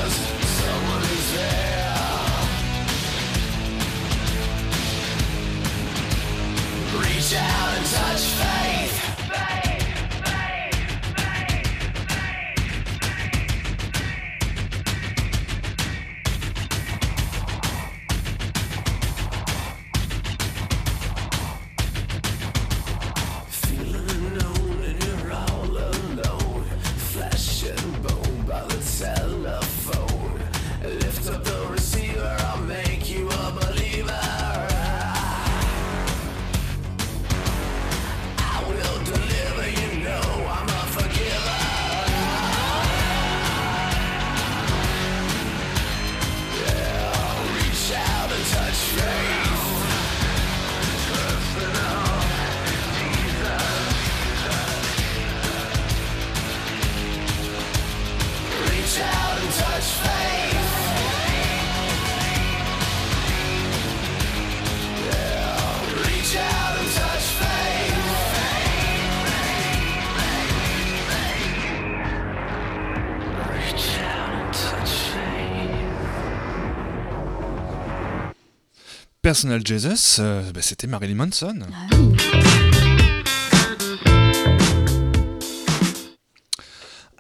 [79.34, 81.58] Personal Jesus, euh, bah, c'était Marilyn Manson.
[81.74, 82.14] Ah oui.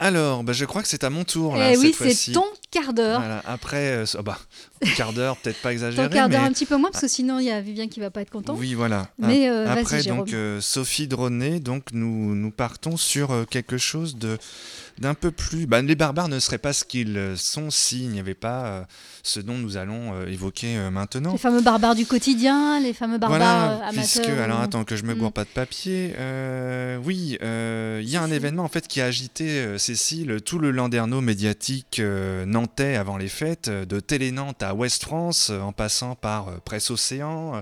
[0.03, 2.31] Alors, bah, je crois que c'est à mon tour là, Eh oui, cette c'est fois-ci.
[2.33, 3.19] ton quart d'heure.
[3.19, 4.37] Voilà, après, euh, oh, bah,
[4.85, 7.03] un quart d'heure, peut-être pas exagéré, Ton quart d'heure mais un petit peu moins, parce
[7.03, 8.53] que sinon il y a Vivien qui va pas être content.
[8.53, 9.07] oui, voilà.
[9.17, 14.17] Mais euh, Après, donc, euh, Sophie Dronet, donc, nous, nous partons sur euh, quelque chose
[14.17, 14.37] de
[15.03, 15.67] d'un peu plus.
[15.67, 18.83] Bah, les barbares ne seraient pas ce qu'ils sont s'il n'y avait pas euh,
[19.21, 21.31] ce dont nous allons euh, évoquer euh, maintenant.
[21.33, 23.37] Les fameux barbares du quotidien, les fameux barbares
[23.77, 24.39] Voilà, amateurs.
[24.41, 25.17] alors attends que je me Mm.
[25.19, 26.15] gourre pas de papier.
[27.05, 31.21] Oui, il y a un événement en fait qui a agité Cécile tout le landerneau
[31.21, 32.01] médiatique
[32.45, 37.61] nantais avant les fêtes, de Télé-Nantes à Ouest France, euh, en passant par Presse Océan,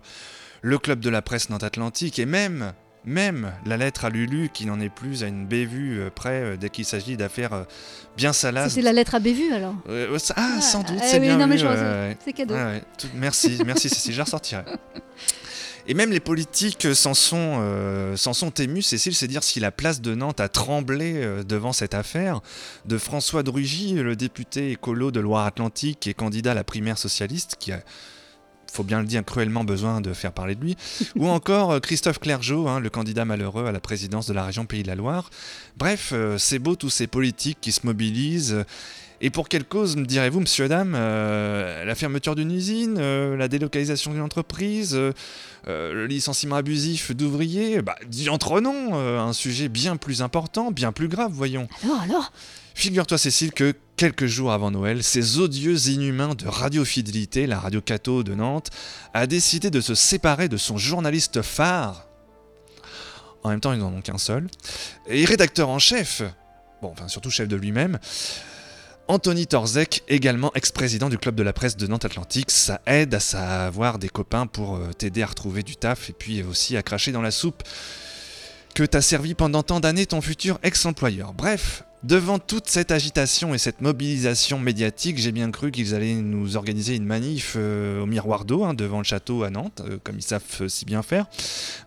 [0.61, 2.73] le club de la presse Nantes-Atlantique et même
[3.05, 6.57] même la lettre à Lulu qui n'en est plus à une bévue euh, près euh,
[6.57, 7.63] dès qu'il s'agit d'affaires euh,
[8.15, 8.73] bien salaces.
[8.73, 9.73] C'était la lettre à Bévu alors.
[9.89, 11.65] Euh, ça- ah, Ah, sans doute, eh c'est oui, bien non, mais je.
[12.23, 12.53] C'est cadeau.
[12.53, 14.63] Ouais, ouais, tout- merci, merci Cécile, je la ressortirai.
[15.87, 19.99] Et même les politiques s'en sont, euh, sont émus, Cécile, c'est dire si la place
[19.99, 22.41] de Nantes a tremblé euh, devant cette affaire
[22.85, 27.71] de François Drugy, le député écolo de Loire-Atlantique et candidat à la primaire socialiste, qui
[27.71, 27.79] a,
[28.71, 30.77] faut bien le dire, cruellement besoin de faire parler de lui,
[31.15, 34.65] ou encore euh, Christophe Clergeau, hein, le candidat malheureux à la présidence de la région
[34.65, 35.29] Pays de la Loire.
[35.77, 38.63] Bref, euh, c'est beau tous ces politiques qui se mobilisent.
[39.19, 42.99] et pour quelle cause, me direz-vous, monsieur, dame euh, La fermeture d'une usine,
[43.35, 44.97] la délocalisation d'une entreprise,
[45.67, 47.81] le licenciement abusif d'ouvriers?
[47.81, 51.67] Bah, diantre-non euh, Un sujet bien plus important, bien plus grave, voyons.
[51.83, 52.31] Alors, alors
[52.73, 57.81] Figure-toi, Cécile, que quelques jours avant Noël, ces odieux inhumains de Radio Fidélité, la radio
[57.81, 58.69] Cato de Nantes,
[59.13, 62.07] a décidé de se séparer de son journaliste phare.
[63.43, 64.47] En même temps, ils n'en ont qu'un seul.
[65.07, 66.21] Et rédacteur en chef,
[66.81, 67.99] bon, enfin surtout chef de lui-même,
[69.07, 73.19] Anthony Torzek, également ex-président du club de la presse de Nantes Atlantique, ça aide à
[73.19, 77.11] savoir des copains pour euh, t'aider à retrouver du taf et puis aussi à cracher
[77.11, 77.61] dans la soupe
[78.73, 81.33] que t'as servi pendant tant d'années ton futur ex-employeur.
[81.33, 86.57] Bref, devant toute cette agitation et cette mobilisation médiatique, j'ai bien cru qu'ils allaient nous
[86.57, 90.17] organiser une manif euh, au miroir d'eau hein, devant le château à Nantes, euh, comme
[90.17, 91.27] ils savent euh, si bien faire.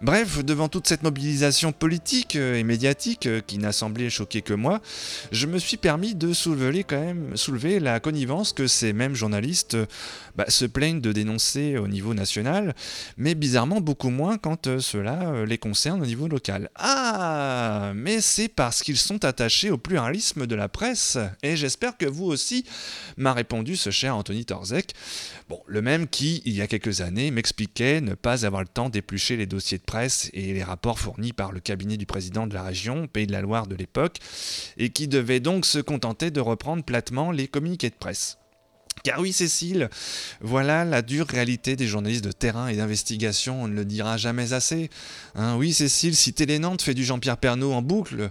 [0.03, 4.81] Bref, devant toute cette mobilisation politique et médiatique qui n'a semblé choquer que moi,
[5.33, 9.77] je me suis permis de soulever quand même soulever la connivence que ces mêmes journalistes
[10.37, 12.75] bah, se plaignent de dénoncer au niveau national,
[13.17, 16.71] mais bizarrement beaucoup moins quand cela les concerne au niveau local.
[16.77, 19.79] Ah, mais c'est parce qu'ils sont attachés au
[20.13, 22.65] de la presse, et j'espère que vous aussi,
[23.17, 24.93] m'a répondu ce cher Anthony Torzek.
[25.49, 28.91] Bon, le même qui, il y a quelques années, m'expliquait ne pas avoir le temps
[28.91, 32.55] d'éplucher les dossiers de presse et les rapports fournis par le cabinet du président de
[32.55, 34.19] la région, Pays de la Loire de l'époque,
[34.77, 38.39] et qui devait donc se contenter de reprendre platement les communiqués de presse.
[39.03, 39.91] Car oui, Cécile,
[40.41, 44.53] voilà la dure réalité des journalistes de terrain et d'investigation, on ne le dira jamais
[44.53, 44.89] assez.
[45.35, 48.31] Hein, oui, Cécile, si Télé-Nantes fait du Jean-Pierre Pernaud en boucle,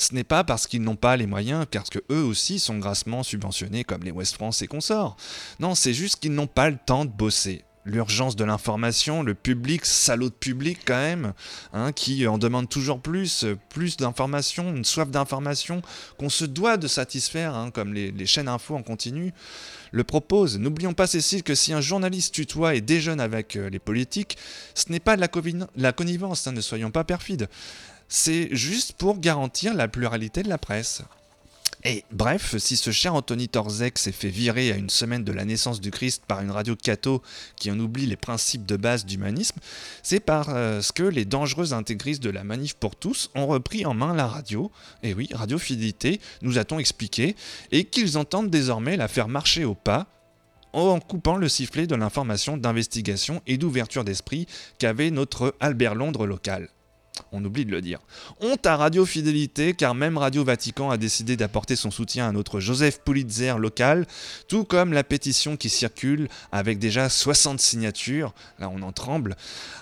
[0.00, 3.22] ce n'est pas parce qu'ils n'ont pas les moyens, car que eux aussi sont grassement
[3.22, 5.16] subventionnés comme les West France et consorts.
[5.58, 7.64] Non, c'est juste qu'ils n'ont pas le temps de bosser.
[7.84, 11.32] L'urgence de l'information, le public, salaud de public quand même,
[11.72, 15.82] hein, qui en demande toujours plus, euh, plus d'informations, une soif d'information
[16.18, 19.32] qu'on se doit de satisfaire, hein, comme les, chaînes info en continu
[19.92, 20.58] le propose.
[20.58, 24.36] N'oublions pas, Cécile, que si un journaliste tutoie et déjeune avec euh, les politiques,
[24.74, 25.22] ce n'est pas de
[25.76, 27.48] la connivence, hein, ne soyons pas perfides.
[28.12, 31.02] C'est juste pour garantir la pluralité de la presse.
[31.84, 35.44] Et bref, si ce cher Anthony Torzek s'est fait virer à une semaine de la
[35.44, 37.22] naissance du Christ par une radio catho
[37.54, 39.60] qui en oublie les principes de base d'humanisme,
[40.02, 44.12] c'est parce que les dangereux intégristes de la manif pour tous ont repris en main
[44.12, 44.72] la radio,
[45.04, 47.36] et oui, Radio Fidélité, nous a-t-on expliqué,
[47.70, 50.08] et qu'ils entendent désormais la faire marcher au pas
[50.72, 54.48] en coupant le sifflet de l'information d'investigation et d'ouverture d'esprit
[54.78, 56.68] qu'avait notre Albert Londres local.
[57.32, 58.00] On oublie de le dire.
[58.40, 62.60] Honte à Radio Fidélité, car même Radio Vatican a décidé d'apporter son soutien à notre
[62.60, 64.06] Joseph Pulitzer local,
[64.48, 69.36] tout comme la pétition qui circule avec déjà 60 signatures, là on en tremble,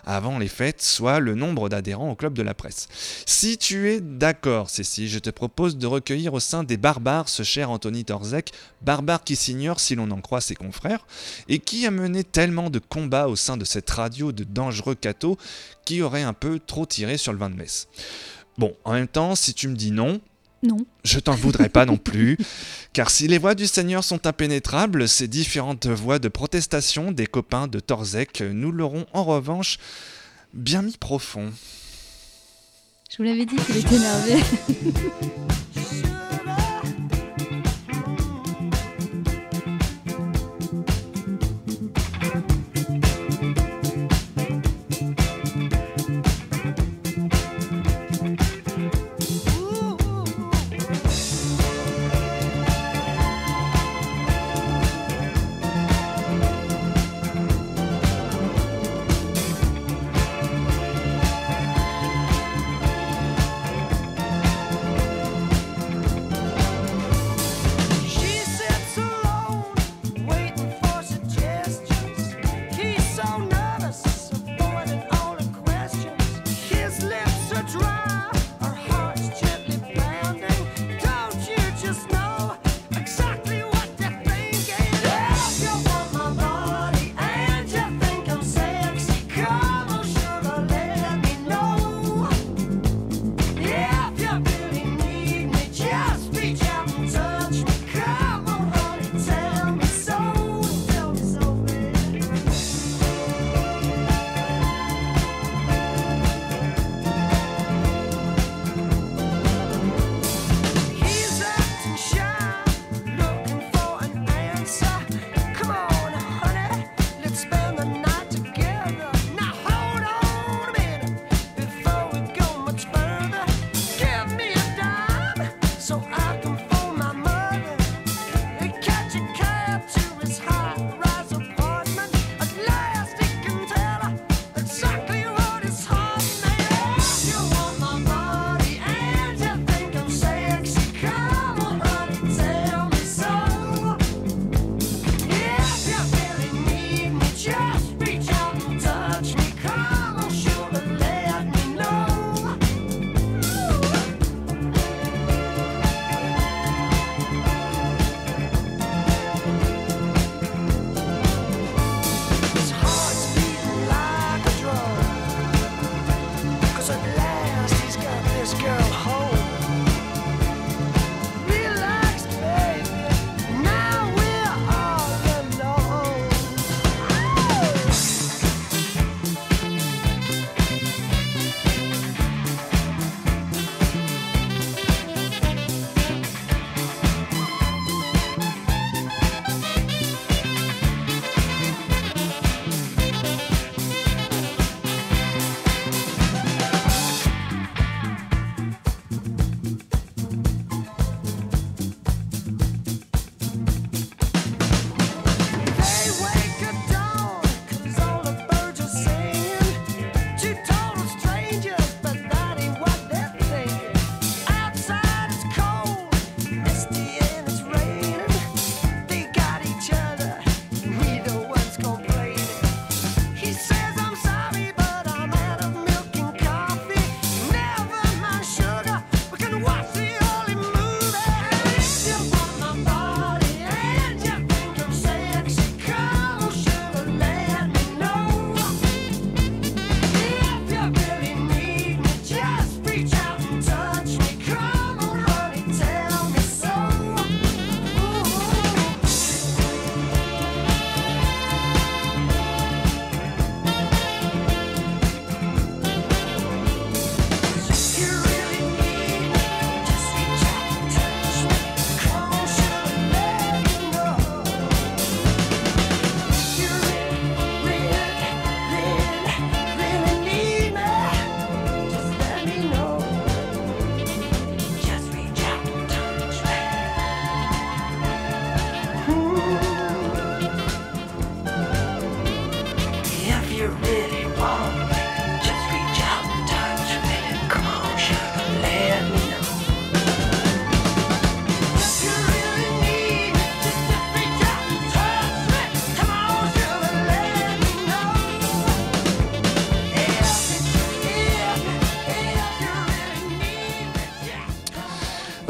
[0.05, 2.89] avant les fêtes, soit le nombre d'adhérents au club de la presse.
[3.26, 7.43] Si tu es d'accord, Cécile, je te propose de recueillir au sein des barbares ce
[7.43, 8.53] cher Anthony Torzek,
[8.83, 11.07] barbare qui s'ignore si l'on en croit ses confrères,
[11.49, 15.37] et qui a mené tellement de combats au sein de cette radio de dangereux cathos
[15.85, 17.89] qui aurait un peu trop tiré sur le vin de messe.
[18.57, 20.21] Bon, en même temps, si tu me dis non,
[20.62, 20.79] Non.
[21.05, 22.37] je t'en voudrais pas non plus,
[22.93, 27.69] car si les voix du Seigneur sont impénétrables, ces différentes voix de protestation des copains
[27.69, 29.79] de Torzek, nous l'aurons en revanche
[30.55, 31.53] bien mis profond.
[33.11, 34.35] Je vous l'avais dit qu'il était énervé.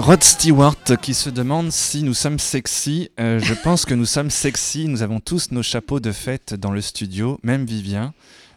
[0.09, 3.11] Rod Stewart qui se demande si nous sommes sexy.
[3.21, 4.89] Euh, je pense que nous sommes sexy.
[4.89, 8.15] Nous avons tous nos chapeaux de fête dans le studio, même Vivien.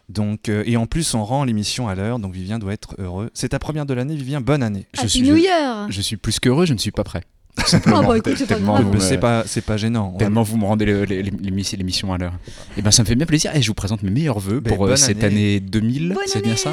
[0.08, 3.28] Donc, euh, et en plus, on rend l'émission à l'heure, donc Vivien doit être heureux.
[3.34, 4.40] C'est ta première de l'année, Vivien.
[4.40, 4.86] Bonne année.
[4.98, 5.90] Je suis, New Year.
[5.90, 7.22] Je suis plus qu'heureux, je ne suis pas prêt.
[7.86, 8.98] Ah bah écoute, c'est pas grave.
[9.00, 10.14] C'est pas, c'est pas gênant.
[10.18, 10.86] Tellement vous me rendez
[11.40, 12.32] l'émission à l'heure.
[12.76, 14.86] Et ben ça me fait bien plaisir et je vous présente mes meilleurs vœux pour
[14.86, 16.16] euh, cette année, 2000.
[16.26, 16.72] C'est bien ça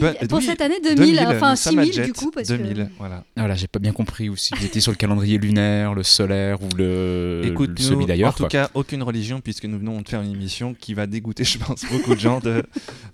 [0.00, 0.28] Bonne année.
[0.28, 2.30] pour cette année 2000, enfin 6000 du coup.
[2.30, 2.82] Parce 2000, que...
[2.98, 3.24] voilà.
[3.36, 6.62] Voilà, j'ai pas bien compris ou si vous étiez sur le calendrier lunaire, le solaire
[6.62, 8.30] ou le, Écoute, le celui d'ailleurs.
[8.30, 11.44] En tout cas, aucune religion puisque nous venons de faire une émission qui va dégoûter,
[11.52, 12.62] je pense, beaucoup de gens de,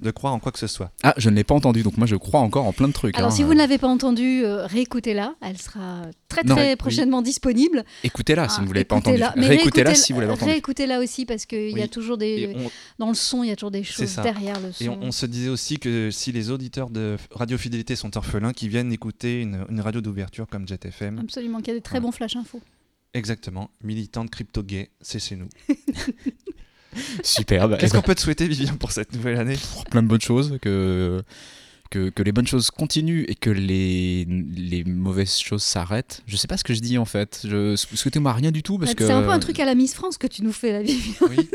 [0.00, 0.90] de croire en quoi que ce soit.
[1.02, 3.16] Ah, je ne l'ai pas entendu, donc moi je crois encore en plein de trucs.
[3.16, 3.34] Alors hein.
[3.34, 5.34] si vous ne l'avez pas entendu, euh, réécoutez-la.
[5.40, 7.84] Elle sera très très prochainement disponible.
[8.04, 9.16] Écoutez-la si Ah, vous ne l'avez pas entendu.
[9.16, 9.34] écoutez-la.
[9.40, 10.50] Mais Réécoutez-la si vous l'avez entendu.
[10.50, 11.88] Réécoutez-la aussi parce qu'il y a Oui.
[11.88, 12.52] toujours des.
[12.56, 14.84] On, Dans le son, il y a toujours des choses derrière le son.
[14.84, 18.52] et on- on se disait aussi que si les auditeurs de Radio Fidélité sont orphelins,
[18.52, 21.18] qu'ils viennent écouter une, une radio d'ouverture comme Jet FM.
[21.20, 22.06] Absolument, qu'il y a des très Voilà.
[22.06, 22.60] bons flash infos.
[23.14, 23.70] Exactement.
[23.82, 25.48] Militante crypto-gay, c'est chez nous.
[27.22, 27.76] Superbe.
[27.78, 29.56] Qu'est-ce qu'on peut te souhaiter, Vivien, pour cette nouvelle année?
[29.90, 31.22] Plein de bonnes choses, que,
[31.90, 36.22] que, que les bonnes choses continuent et que les, les mauvaises choses s'arrêtent.
[36.26, 37.40] Je sais pas ce que je dis en fait.
[37.44, 39.06] Je souhaitez-moi rien du tout parce que.
[39.06, 40.98] C'est un peu un truc à la Miss France que tu nous fais, la vie.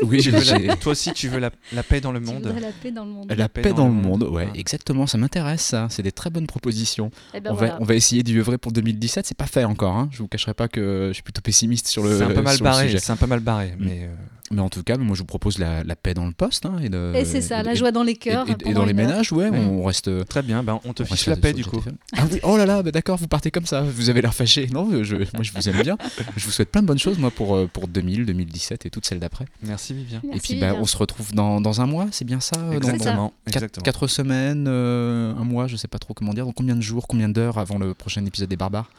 [0.02, 2.44] Oui, veux la- toi aussi, tu veux la, la paix dans le Tu monde.
[2.60, 3.32] la paix dans le monde.
[3.36, 4.56] La paix, dans, le monde, ouais, Ah.
[4.58, 7.10] exactement, ça m'intéresse ça, c'est des très bonnes propositions.
[7.34, 7.74] Eh ben on, voilà.
[7.74, 10.08] va, on va essayer d'y œuvrer pour 2017, c'est pas fait encore, hein.
[10.12, 12.56] je vous cacherai pas que je suis plutôt pessimiste sur le, C'est un peu mal
[12.56, 12.86] sur le barré.
[12.86, 12.98] sujet.
[12.98, 13.84] C'est un peu mal barré, Mm.
[13.84, 14.14] mais euh,
[14.50, 16.66] Mais en tout cas, moi je vous propose la, la paix dans le poste.
[16.66, 18.46] hein, et, de- Et c'est ça, et- la joie dans les cœurs.
[18.46, 19.58] et- et pendant dans les ménages, ouais, Ouais.
[19.58, 20.10] on reste.
[20.28, 20.62] très bien.
[20.62, 21.82] Ben, on te on fiche la paix du coup.
[22.16, 24.68] Ah oui, oh là là, bah d'accord, vous partez comme ça, vous avez l'air fâché.
[24.70, 25.96] Non, je, moi je vous aime bien.
[26.36, 29.06] Je vous souhaite plein de bonnes choses moi pour, euh, pour 2000, 2017 et toutes
[29.06, 29.46] celles d'après.
[29.62, 30.20] Merci, Vivien.
[30.22, 30.82] Merci, et puis bah, Vivien.
[30.82, 33.32] on se retrouve dans, dans un mois, c'est bien ça euh, dans- Exactement.
[33.46, 33.82] Quatre, Exactement.
[33.84, 36.44] quatre semaines, euh, un mois, je sais pas trop comment dire.
[36.44, 38.90] Donc combien de jours, combien d'heures avant le prochain épisode des Barbares?